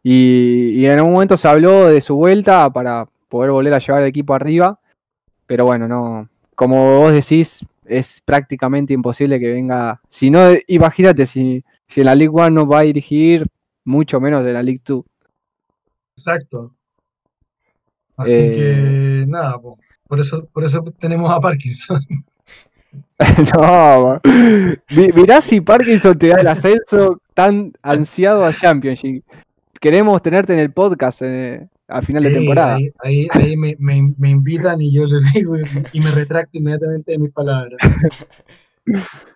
[0.07, 4.07] Y, en un momento se habló de su vuelta para poder volver a llevar el
[4.07, 4.79] equipo arriba.
[5.47, 6.29] Pero bueno, no.
[6.53, 9.99] Como vos decís, es prácticamente imposible que venga.
[10.07, 13.47] Si no, imagínate, si, si en la League One no va a dirigir,
[13.83, 15.03] mucho menos de la League 2.
[16.17, 16.75] Exacto.
[18.15, 19.59] Así que eh, nada,
[20.07, 21.99] por eso, por eso tenemos a Parkinson.
[23.55, 24.21] no,
[25.15, 29.23] mirá si Parkinson te da el ascenso tan ansiado a Championship.
[29.79, 32.77] Queremos tenerte en el podcast eh, a final de temporada.
[32.99, 35.55] Ahí, ahí, me, me, invitan y yo les digo
[35.93, 37.77] y, me retracto inmediatamente de mis palabras.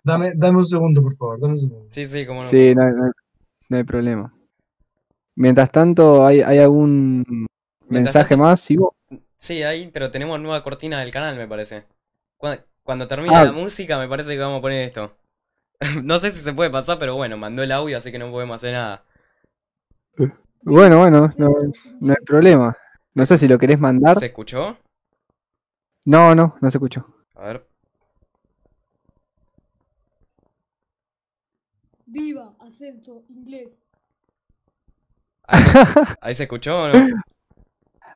[0.04, 1.40] Dame, dame un segundo, por favor.
[1.40, 1.86] Dame un segundo.
[1.90, 2.48] Sí, sí, como no.
[2.48, 4.32] Sí, no, hay problema.
[5.36, 7.46] Mientras tanto, ¿hay, hay algún
[7.90, 8.94] ¿Mensaje más, sigo?
[9.36, 11.84] Sí, ahí, pero tenemos nueva cortina del canal, me parece.
[12.82, 13.44] Cuando, termine ah.
[13.44, 15.16] la música, me parece que vamos a poner esto.
[16.04, 18.56] no sé si se puede pasar, pero bueno, mandó el audio, así que no podemos
[18.56, 19.04] hacer nada.
[20.62, 22.76] Bueno, bueno, no, hay problema.
[23.14, 24.18] No sé si lo querés mandar.
[24.18, 24.76] ¿Se escuchó?
[26.04, 27.06] No, no, no se escuchó.
[27.34, 27.66] A ver.
[32.06, 33.78] Viva, acento, inglés.
[35.46, 37.22] ¿Ahí, se escuchó o no?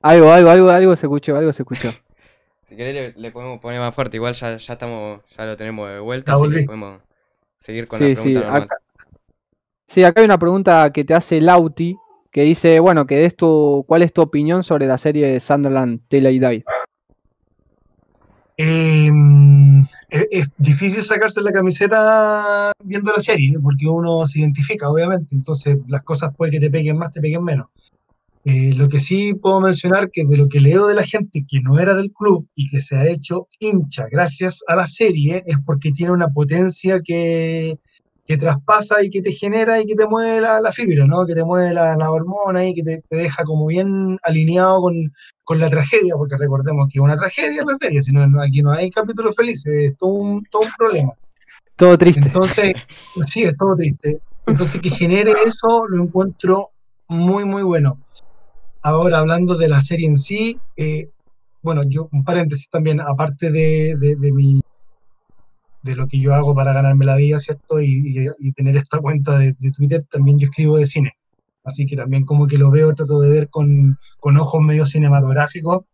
[0.02, 1.90] Algo, algo, algo, algo se escuchó, algo se escuchó.
[2.68, 5.98] Si querés le, podemos poner más fuerte, igual ya, ya estamos, ya lo tenemos de
[5.98, 7.02] vuelta, así que podemos
[7.60, 8.62] seguir con la pregunta sí, normal.
[8.62, 8.76] Acá,
[9.86, 11.96] sí, acá hay una pregunta que te hace Lauti,
[12.30, 16.00] que dice, bueno, que es tu, ¿cuál es tu opinión sobre la serie de Sunderland,
[16.08, 16.64] Tell y Die?
[18.56, 25.34] Em, es, es, difícil sacarse la camiseta viendo la serie, porque uno se identifica, obviamente,
[25.34, 27.66] entonces las cosas puede que te peguen más, te peguen menos.
[28.44, 31.60] Eh, lo que sí puedo mencionar que de lo que leo de la gente que
[31.60, 35.56] no era del club y que se ha hecho hincha gracias a la serie es
[35.64, 37.78] porque tiene una potencia que,
[38.24, 41.26] que traspasa y que te genera y que te mueve la, fibra, ¿no?
[41.26, 45.12] Que te mueve la, hormona y que te, deja como bien alineado con,
[45.44, 48.62] con, la tragedia, porque recordemos que es una tragedia en la serie, si no, aquí
[48.62, 51.12] no hay capítulos felices, es todo un, todo un problema.
[51.76, 52.22] Todo triste.
[52.24, 52.74] Entonces,
[53.26, 54.20] sí, es todo triste.
[54.46, 56.70] Entonces, que genere eso lo encuentro
[57.08, 58.00] muy, muy bueno.
[58.82, 61.08] Ahora, hablando de la serie en sí, eh,
[61.62, 64.60] bueno, yo, un paréntesis también, aparte de, de, mi,
[65.84, 67.80] de lo que yo hago para ganarme la vida, ¿cierto?
[67.80, 71.12] Y, tener esta cuenta de, Twitter, también yo escribo de cine.
[71.62, 75.84] Así que también como que lo veo, trato de ver con, con ojos medio cinematográficos.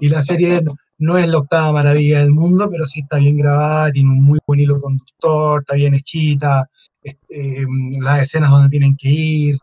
[0.00, 0.62] Y la serie
[0.98, 4.38] no es la octava maravilla del mundo, pero sí está bien grabada, tiene un muy
[4.46, 6.68] buen hilo conductor, está bien hechita,
[7.02, 7.66] este,
[8.00, 9.58] las escenas donde tienen que ir,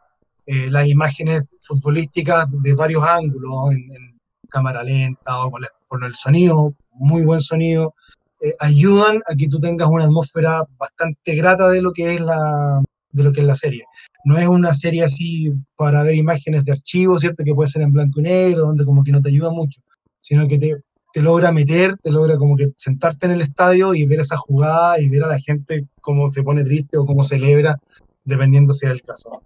[0.46, 4.10] eh, las imágenes futbolísticas de varios ángulos, en,
[4.50, 5.52] cámara lenta o
[5.88, 7.94] con, el sonido, muy buen sonido,
[8.42, 12.82] eh, ayudan a que tú tengas una atmósfera bastante grata de lo que es la,
[13.12, 13.84] de lo que es la serie.
[14.26, 17.44] No es una serie así para ver imágenes de archivo, ¿cierto?
[17.44, 19.82] Que puede ser en blanco y negro, donde como que no te ayuda mucho,
[20.20, 20.76] sino que te,
[21.14, 25.00] te logra meter, te logra como que sentarte en el estadio y ver esa jugada
[25.00, 27.78] y ver a la gente cómo se pone triste o cómo celebra,
[28.24, 29.42] dependiendo si es el caso.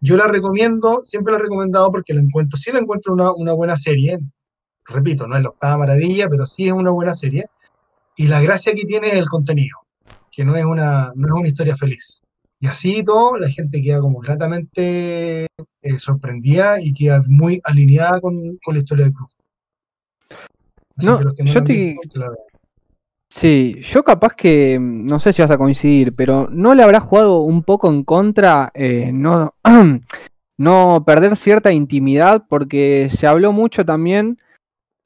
[0.00, 3.52] Yo la recomiendo, siempre la he recomendado porque la encuentro, sí la encuentro una, una
[3.54, 4.18] buena serie,
[4.84, 7.46] repito, no es la octava maravilla, pero sí es una buena serie,
[8.16, 9.78] y la gracia que tiene es el contenido,
[10.32, 12.22] que no es una, no es una historia feliz.
[12.58, 15.46] Y así todo, la gente queda como gratamente
[15.82, 19.28] eh, sorprendida y queda muy alineada con, con la historia del club.
[21.02, 21.96] no, yo te...
[23.28, 27.40] Sí, yo capaz que, no sé si vas a coincidir, pero ¿no le habrá jugado
[27.40, 29.54] un poco en contra eh, no,
[30.58, 32.46] no perder cierta intimidad?
[32.48, 34.38] Porque se habló mucho también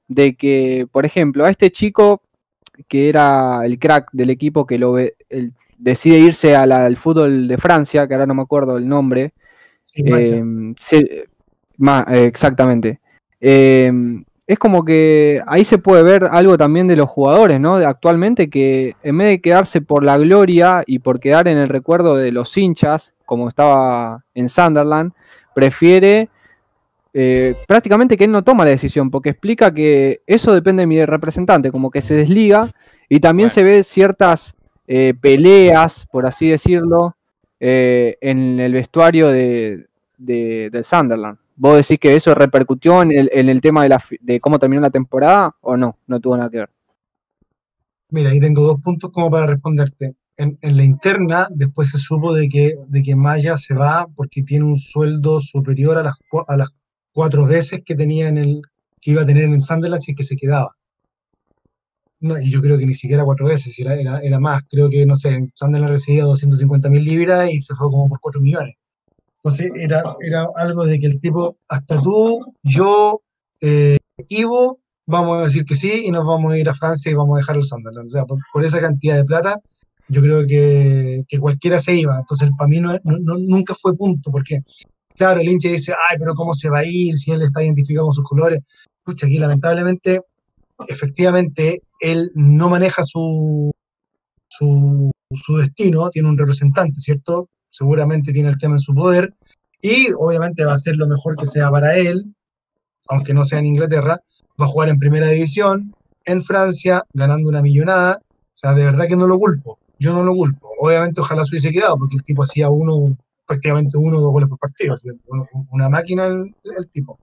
[0.06, 2.22] de que, por ejemplo, a este chico
[2.88, 5.14] que era el crack del equipo que lo el,
[5.78, 9.32] decide irse al fútbol de Francia, que ahora no me acuerdo el nombre.
[9.94, 10.74] Em,
[12.08, 13.00] exactamente.
[13.40, 17.78] Em, es como que ahí se puede ver algo también de los jugadores, ¿no?
[17.78, 21.68] De actualmente que en vez de quedarse por la gloria y por quedar en el
[21.68, 25.12] recuerdo de los hinchas, como estaba en Sunderland,
[25.54, 26.28] prefiere
[27.12, 31.04] eh, prácticamente que él no toma la decisión, porque explica que eso depende de mi
[31.04, 32.70] representante, como que se desliga
[33.08, 34.54] y también se ve ciertas
[34.86, 37.16] eh, peleas, por así decirlo,
[37.58, 39.86] eh, en el vestuario de,
[40.16, 41.38] del Sunderland.
[41.56, 44.80] ¿Vos decís que eso repercutió en el, en el tema de, la, de cómo terminó
[44.80, 45.96] la temporada o no?
[46.06, 46.70] No tuvo nada que ver.
[48.10, 50.14] Mira, ahí tengo dos puntos como para responderte.
[50.36, 54.64] En, la interna, después se supo de que, de que Maya se va porque tiene
[54.64, 56.14] un sueldo superior a las,
[56.48, 56.70] a las
[57.12, 58.62] cuatro veces que tenía en el
[59.00, 60.70] que iba a tener en Sunderland si es que se quedaba.
[62.20, 64.62] No, y yo creo que ni siquiera cuatro veces, era, era, más.
[64.68, 68.40] Creo que, no sé, Sunderland recibía 250 mil libras y se fue como por 4
[68.42, 68.76] millones.
[69.36, 73.20] Entonces era, era algo de que el tipo, hasta tú, yo,
[73.62, 73.96] eh,
[74.28, 77.36] Ivo, vamos a decir que sí y nos vamos a ir a Francia y vamos
[77.36, 78.08] a dejar el Sunderland.
[78.08, 79.58] O sea, por, esa cantidad de plata,
[80.08, 82.18] yo creo que, que cualquiera se iba.
[82.18, 84.60] Entonces, para mí no, nunca fue punto, porque,
[85.16, 88.06] claro, el hincha dice, ay, pero ¿cómo se va a ir si él está identificado
[88.06, 88.60] con sus colores?
[88.98, 90.20] Escucha, aquí lamentablemente
[90.88, 93.70] efectivamente él no maneja su,
[94.48, 95.10] su,
[95.58, 97.48] destino, tiene un representante, ¿cierto?
[97.70, 99.34] Seguramente tiene el tema en su poder
[99.82, 102.34] y obviamente va a ser lo mejor que sea para él,
[103.08, 104.20] aunque no sea en Inglaterra,
[104.60, 105.94] va a jugar en primera división,
[106.24, 110.22] en Francia, ganando una millonada, o sea, de verdad que no lo culpo, yo no
[110.22, 113.16] lo culpo, obviamente ojalá se hubiese quedado, porque el tipo hacía uno,
[113.50, 114.94] prácticamente uno o dos goles por partido,
[115.72, 117.18] una máquina el tipo.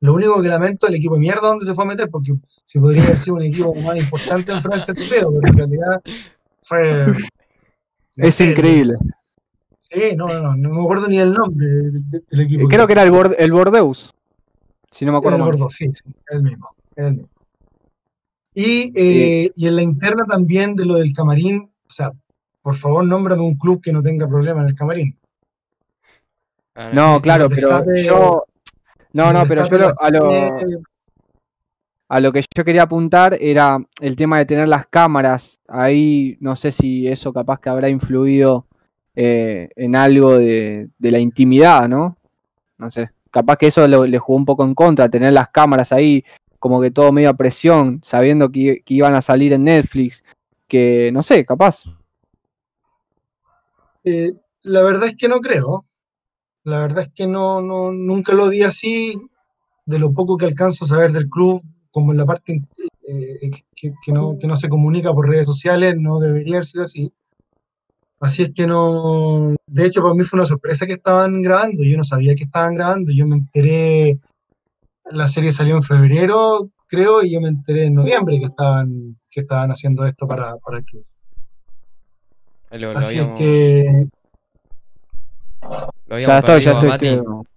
[0.00, 2.32] Lo único que lamento es el equipo de mierda donde se fue a meter, porque
[2.64, 6.02] si podría haber sido un equipo más importante en Francia, pero en realidad
[6.62, 7.12] fue.
[8.16, 8.96] Es increíble.
[9.78, 12.66] Sí, no, no, no, me acuerdo ni el nombre del, equipo.
[12.66, 14.12] Creo que era el, el Bordeaux,
[14.90, 15.38] si no me acuerdo.
[15.38, 17.30] El Bordeaux, sí, sí, el mismo, el mismo.
[18.52, 22.10] Y, eh, y en la interna también de lo del camarín, o sea,
[22.62, 25.19] por favor, nómbrame un club que no tenga problema en el camarín.
[26.92, 28.44] No, claro, pero yo,
[29.12, 30.56] no, no, pero yo a lo,
[32.08, 35.60] a lo que yo quería apuntar era el tema de tener las cámaras.
[35.68, 38.66] Ahí no sé si eso capaz que habrá influido
[39.14, 42.16] eh, en algo de, la intimidad, ¿no?
[42.78, 43.10] No sé.
[43.30, 46.24] Capaz que eso le jugó un poco en contra, tener las cámaras ahí,
[46.58, 50.24] como que todo medio a presión, sabiendo que, iban a salir en Netflix,
[50.66, 51.84] que no sé, capaz.
[54.02, 55.84] Eh, la verdad es que no creo.
[56.64, 59.20] La verdad es que no, no, nunca lo di así,
[59.86, 62.62] de lo poco que alcanzo a saber del club, como en la parte
[63.08, 67.12] eh, que, no, que no se comunica por redes sociales, no debería ser así.
[68.20, 71.96] Así es que no, de hecho para mí fue una sorpresa que estaban grabando, yo
[71.96, 74.18] no sabía que estaban grabando, yo me enteré,
[75.06, 79.40] la serie salió en febrero, creo, y yo me enteré en noviembre que estaban, que
[79.40, 81.04] estaban haciendo esto para, para el club.
[82.94, 84.06] Así es que
[86.10, 87.08] lo habíamos perdido Mati.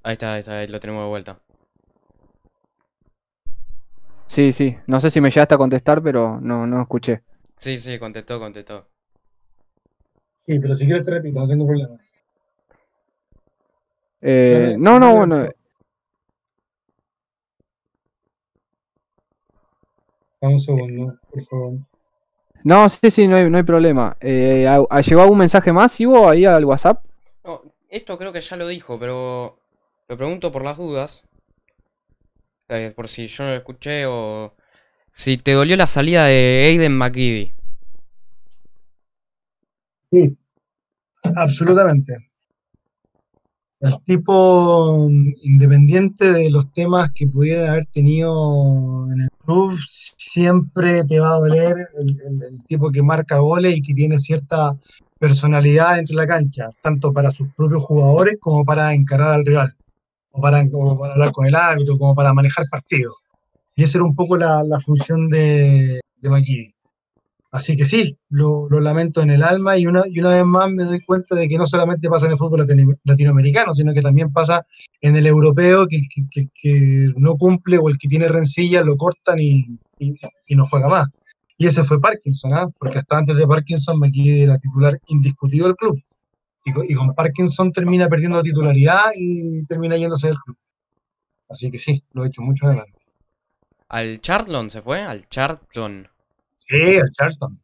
[0.03, 1.39] Ahí está, ahí está, ahí lo tenemos de vuelta.
[4.27, 4.77] Sí, sí.
[4.87, 7.21] No sé si me llegaste a contestar, pero no, no escuché.
[7.57, 8.87] Sí, sí, contestó, contestó.
[10.37, 11.97] Sí, pero si quieres te repito, no tengo problema.
[14.21, 15.49] Eh, no, no, bueno.
[20.41, 21.73] Dame un segundo, por favor.
[22.63, 24.15] No, sí, sí, no hay, no hay problema.
[24.19, 27.03] Eh, ¿ha- ha- ¿Llegó algún mensaje más, Ivo, ahí al WhatsApp?
[27.93, 29.59] Esto creo que ya lo dijo, pero
[30.07, 31.23] lo pregunto por las dudas.
[32.67, 34.55] Eh, por si yo no lo escuché o...
[35.11, 37.51] Si te dolió la salida de Aiden McGiddy.
[40.09, 40.35] Sí,
[41.35, 42.31] absolutamente.
[43.83, 49.77] El tipo, mm, independiente de los temas que pudieran haber tenido en el club,
[50.17, 54.77] siempre te va a doler el, tipo que marca goles y que tiene cierta
[55.19, 59.75] personalidad dentro de la cancha, tanto para sus propios jugadores como para encarar al rival,
[60.31, 63.17] o para, hablar con el árbitro, como para manejar partidos.
[63.75, 66.73] Y esa era un poco la, función de, de.
[67.55, 70.71] Así que sí, lo, lo lamento en el alma y una, y una vez más
[70.71, 74.01] me doy cuenta de que no solamente pasa en el fútbol latino- latinoamericano, sino que
[74.01, 74.65] también pasa
[74.99, 75.99] en el europeo, que
[76.31, 79.67] que, que- no cumple o el que tiene rencilla lo cortan y,
[79.99, 81.07] y- no juega más.
[81.55, 82.67] Y ese fue Parkinson, ¿ah?
[82.79, 86.01] porque hasta antes de Parkinson McKee era titular indiscutido del club.
[86.65, 90.57] Y, con- Parkinson termina perdiendo titularidad y termina yéndose del club.
[91.49, 92.81] Así que sí, lo he hecho mucho de.
[93.89, 95.01] ¿Al Charlton se fue?
[95.01, 96.07] Al Charlton.
[96.73, 97.55] Sí, el Charlton.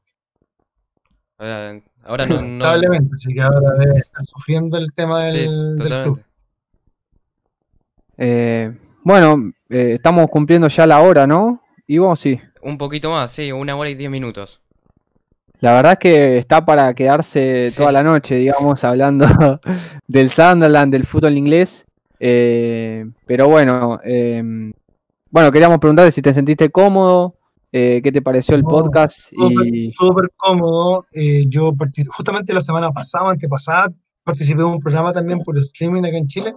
[1.39, 2.41] Ahora no...
[2.41, 2.65] no...
[2.65, 6.23] Lamentablemente, así que ahora debe estar sufriendo el tema del, Sí, del club.
[8.17, 8.71] Eh,
[9.03, 11.61] bueno, eh, estamos cumpliendo ya la hora, ¿no?
[11.87, 12.39] Ivo, sí.
[12.61, 14.61] Un poquito más, sí, una hora y diez minutos.
[15.61, 17.77] La verdad es que está para quedarse Sí.
[17.77, 19.25] toda la noche, digamos, hablando
[20.07, 21.85] del Sunderland, del fútbol inglés.
[22.19, 24.71] Eh, pero bueno, eh,
[25.31, 27.38] bueno, queríamos preguntarte si te sentiste cómodo,
[27.71, 31.05] eh, qué te pareció el No, podcast Súper y súper cómodo.
[31.13, 31.71] eh, yo
[32.09, 33.91] justamente la semana pasada, antepasada,
[34.23, 36.53] participé de un programa también por streaming acá en Chile.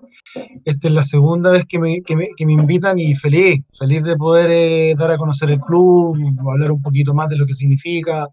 [0.65, 4.03] Esta es la segunda vez que me, que me, que me invitan y feliz, feliz
[4.03, 6.17] de poder eh, dar a conocer el club,
[6.51, 8.29] hablar un poquito más de lo que significa,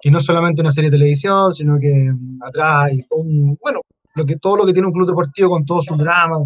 [0.00, 3.58] que no es solamente una serie de televisión, sino que mm, atrás hay todo un-
[3.62, 3.80] bueno,
[4.14, 6.40] lo que, todo lo que tiene un club deportivo con todos sus dramas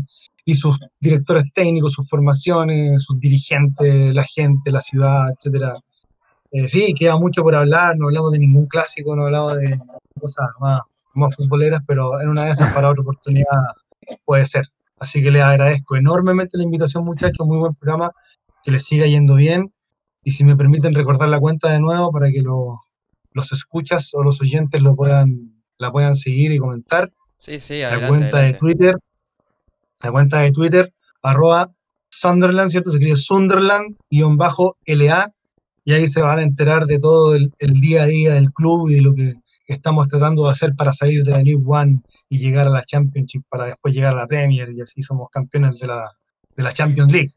[0.49, 5.75] y sus directores técnicos, sus formaciones, sus dirigentes, la gente, la ciudad, etcétera.
[6.53, 9.79] Eh, sí, queda mucho por hablar, no hablamos de ningún clásico, no hablamos de
[10.19, 10.81] cosas más,
[11.13, 13.45] más futboleras, pero en una de esas para otra oportunidad
[14.25, 14.65] puede ser.
[14.99, 18.11] Así que les agradezco enormemente la invitación, muchachos, muy buen programa,
[18.65, 19.71] que les siga yendo bien.
[20.25, 22.81] Y si me permiten recordar la cuenta de nuevo para que lo-
[23.33, 27.13] los escuchas o los oyentes lo puedan, la puedan seguir y comentar.
[27.37, 28.53] Sí, sí, La adelante, cuenta adelante.
[28.55, 28.95] de Twitter,
[30.03, 30.93] la cuenta de Twitter,
[31.23, 31.73] arroba
[32.11, 32.91] Sunderland, ¿cierto?
[32.91, 35.27] Se escribe Sunderland-LA,
[35.85, 38.91] y ahí se van a enterar de todo el, el día a día del club
[38.91, 39.37] y de lo que
[39.67, 43.43] estamos tratando de hacer para salir de la League One y llegar a la Championship,
[43.49, 46.11] para después llegar a la Premier, y así somos campeones de la,
[46.57, 47.33] de la Champions League.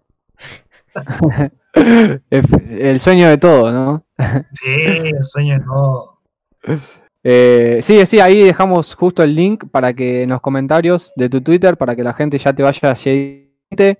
[1.73, 4.05] el sueño de todo, ¿no?
[4.53, 6.19] Sí, el sueño de todo.
[7.23, 11.41] Eh, sí, sí, ahí dejamos justo el link para que en los comentarios de tu
[11.41, 13.99] Twitter, para que la gente ya te vaya siguiente.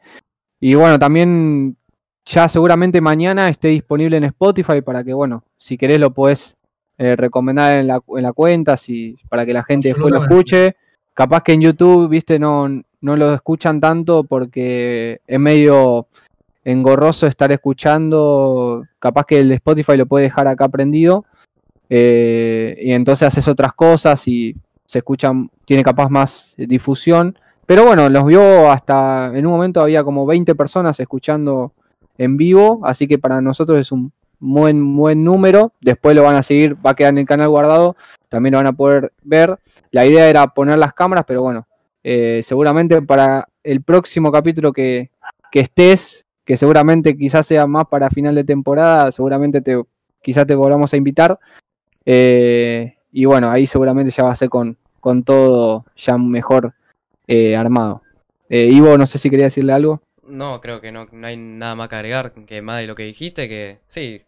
[0.60, 1.78] Y bueno, también
[2.26, 6.56] ya seguramente mañana esté disponible en Spotify para que, bueno, si querés lo podés
[6.98, 10.76] eh, recomendar en la, en la cuenta, si, para que la gente después lo escuche.
[11.14, 12.68] Capaz que en YouTube, viste, no,
[13.02, 16.08] no lo escuchan tanto porque es medio
[16.64, 18.86] engorroso estar escuchando.
[19.00, 21.26] Capaz que el Spotify lo puede dejar acá prendido.
[21.94, 27.38] Eh, y entonces haces otras cosas y se escuchan, tiene capaz más difusión.
[27.66, 31.74] Pero bueno, los vio hasta, en un momento había como 20 personas escuchando
[32.18, 35.74] en vivo, así que para nosotros es un buen, buen número.
[35.82, 37.98] Después lo van a seguir, va a quedar en el canal guardado,
[38.30, 39.60] también lo van a poder ver.
[39.92, 41.68] La idea era poner las cámaras, pero bueno,
[42.06, 45.12] eh, seguramente para el próximo capítulo que,
[45.52, 49.82] que estés, que seguramente quizás sea más para final de temporada, seguramente te,
[50.22, 51.38] quizás te volvamos a invitar.
[52.06, 56.74] Eh, y bueno, ahí seguramente ya va a ser con, con todo ya mejor
[57.28, 58.02] eh, armado.
[58.50, 60.02] Eh, Ivo, no sé si quería decirle algo.
[60.24, 63.04] No, creo que no, no hay nada más que agregar que más de lo que
[63.04, 64.24] dijiste, que sí.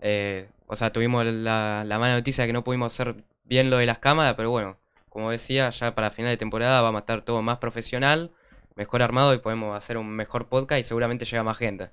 [0.00, 3.78] eh, o sea, tuvimos la, la mala noticia de que no pudimos hacer bien lo
[3.78, 4.76] de las cámaras, pero bueno,
[5.08, 8.32] como decía, ya para final de temporada vamos a estar todo más profesional,
[8.74, 11.90] mejor armado y podemos hacer un mejor podcast y seguramente llega más gente.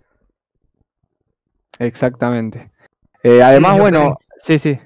[1.80, 2.72] Exactamente.
[3.24, 4.80] Eh, además, bueno, sí, sí.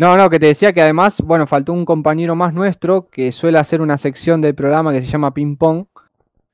[0.00, 3.58] No, no, que te decía que además, bueno, faltó un compañero más nuestro que suele
[3.58, 5.84] hacer una sección del programa que se llama Ping Pong,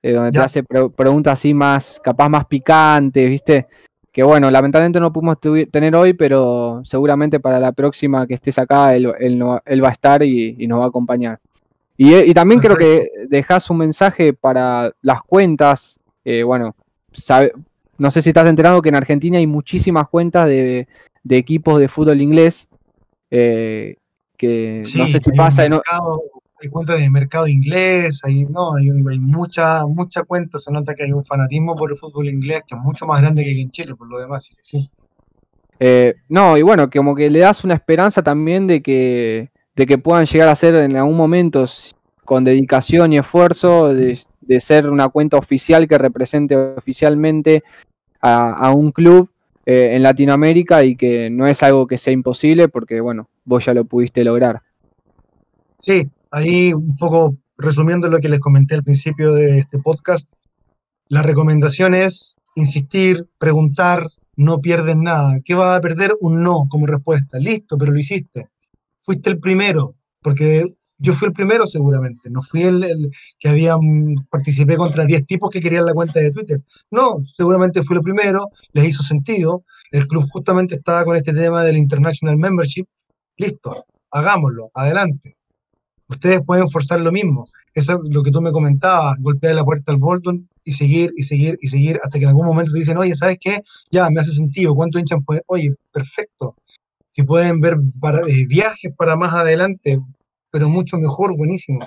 [0.02, 3.68] eh, donde te hace pre- preguntas así más, capaz más picantes, ¿viste?
[4.10, 5.38] Que bueno, lamentablemente no pudimos
[5.70, 9.90] tener hoy, pero seguramente para la próxima que estés acá, él, él no- él va
[9.90, 11.38] a estar y, y nos va a acompañar.
[11.96, 16.74] Y, eh, y también creo que dejas un mensaje para las cuentas, eh, bueno,
[17.12, 17.52] sabe-
[17.96, 20.88] no sé si estás enterado que en Argentina hay muchísimas cuentas de,
[21.30, 22.66] equipos de fútbol inglés.
[23.30, 23.96] Eh,
[24.36, 25.62] que no sé si pasa.
[25.62, 30.58] hay cuentas de mercado inglés, hay, no, hay, hay mucha, mucha cuenta.
[30.58, 33.44] Se nota que hay un fanatismo por el fútbol inglés que es mucho más grande
[33.44, 34.90] que en Chile, por lo demás, sí.
[35.78, 39.98] Eh, no, y bueno, como que le das una esperanza también de que, de que
[39.98, 41.66] puedan llegar a ser en algún momento,
[42.24, 44.18] con dedicación y esfuerzo, de,
[44.60, 47.62] ser una cuenta oficial que represente oficialmente
[48.20, 49.30] a, un club
[49.66, 53.74] eh, en Latinoamérica y que no es algo que sea imposible porque, bueno, vos ya
[53.74, 54.62] lo pudiste lograr.
[55.78, 60.30] Sí, ahí un poco resumiendo lo que les comenté al principio de este podcast,
[61.08, 65.40] la recomendación es insistir, preguntar, no pierdes nada.
[65.44, 66.12] ¿Qué vas a perder?
[66.20, 67.38] Un no como respuesta.
[67.38, 68.48] Listo, pero lo hiciste.
[68.98, 70.64] Fuiste el primero, porque
[70.98, 73.76] yo fui el primero seguramente, no fui el, que había,
[74.30, 76.62] participé contra 10 tipos que querían la cuenta de Twitter.
[76.90, 79.64] No, seguramente fui el primero, les hizo sentido.
[79.90, 82.86] El club justamente estaba con este tema del International Membership.
[83.36, 85.36] Listo, hagámoslo, adelante.
[86.08, 87.48] Ustedes pueden forzar lo mismo.
[87.74, 91.22] Eso es lo que tú me comentabas, golpear la puerta al Bolton y seguir y
[91.22, 93.62] seguir y seguir hasta que en algún momento te dicen, oye, ¿sabes qué?
[93.90, 94.74] Ya, me hace sentido.
[94.74, 95.42] ¿Cuánto hinchan pueden?
[95.46, 96.56] Oye, perfecto.
[97.10, 100.00] Si pueden ver para, eh, viajes para más adelante,
[100.56, 101.80] pero mucho mejor, buenísimo.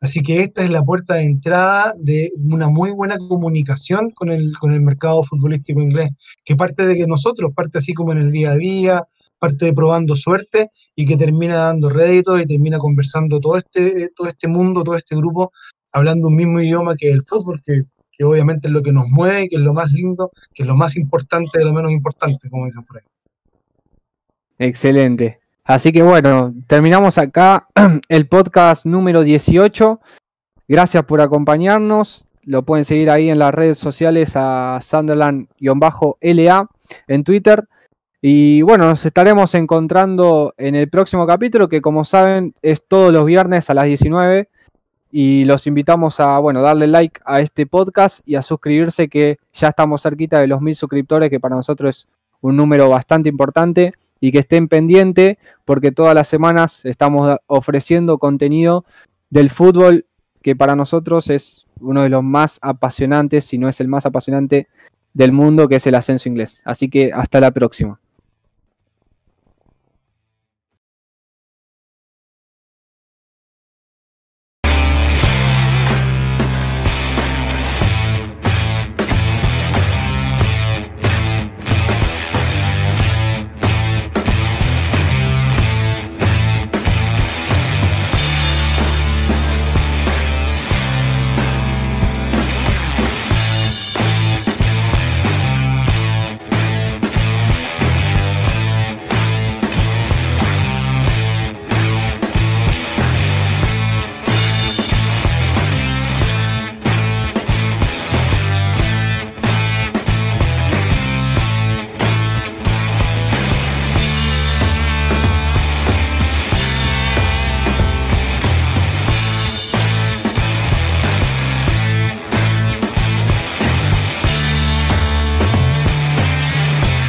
[0.00, 4.52] Así que esta es la puerta de entrada de una muy buena comunicación con el,
[4.58, 6.10] con el mercado futbolístico inglés,
[6.44, 9.04] que parte de que nosotros, parte así como en el día a día,
[9.38, 14.26] parte de probando suerte y que termina dando réditos y termina conversando todo este, todo
[14.26, 15.52] este mundo, todo este grupo,
[15.92, 19.48] hablando un mismo idioma que el fútbol, que, que obviamente es lo que nos mueve,
[19.48, 22.66] que es lo más lindo, que es lo más importante de lo menos importante, como
[22.66, 23.04] dicen por ahí.
[24.58, 25.39] Excelente.
[25.64, 27.68] Así que bueno, terminamos acá
[28.08, 30.00] el podcast número 18.
[30.68, 32.26] Gracias por acompañarnos.
[32.44, 36.68] Lo pueden seguir ahí en las redes sociales a Sunderland-LA
[37.06, 37.68] en Twitter.
[38.22, 43.24] Y bueno, nos estaremos encontrando en el próximo capítulo, que como saben es todos los
[43.24, 44.48] viernes a las 19.
[45.12, 49.68] Y los invitamos a, bueno, darle like a este podcast y a suscribirse, que ya
[49.68, 52.08] estamos cerquita de los mil suscriptores, que para nosotros es
[52.40, 53.92] un número bastante importante.
[54.20, 58.84] Y que estén pendientes, porque todas las semanas estamos ofreciendo contenido
[59.30, 60.06] del fútbol,
[60.42, 64.68] que para nosotros es uno de los más apasionantes, si no es el más apasionante
[65.14, 66.62] del mundo, que es el ascenso inglés.
[66.64, 67.98] Así que hasta la próxima.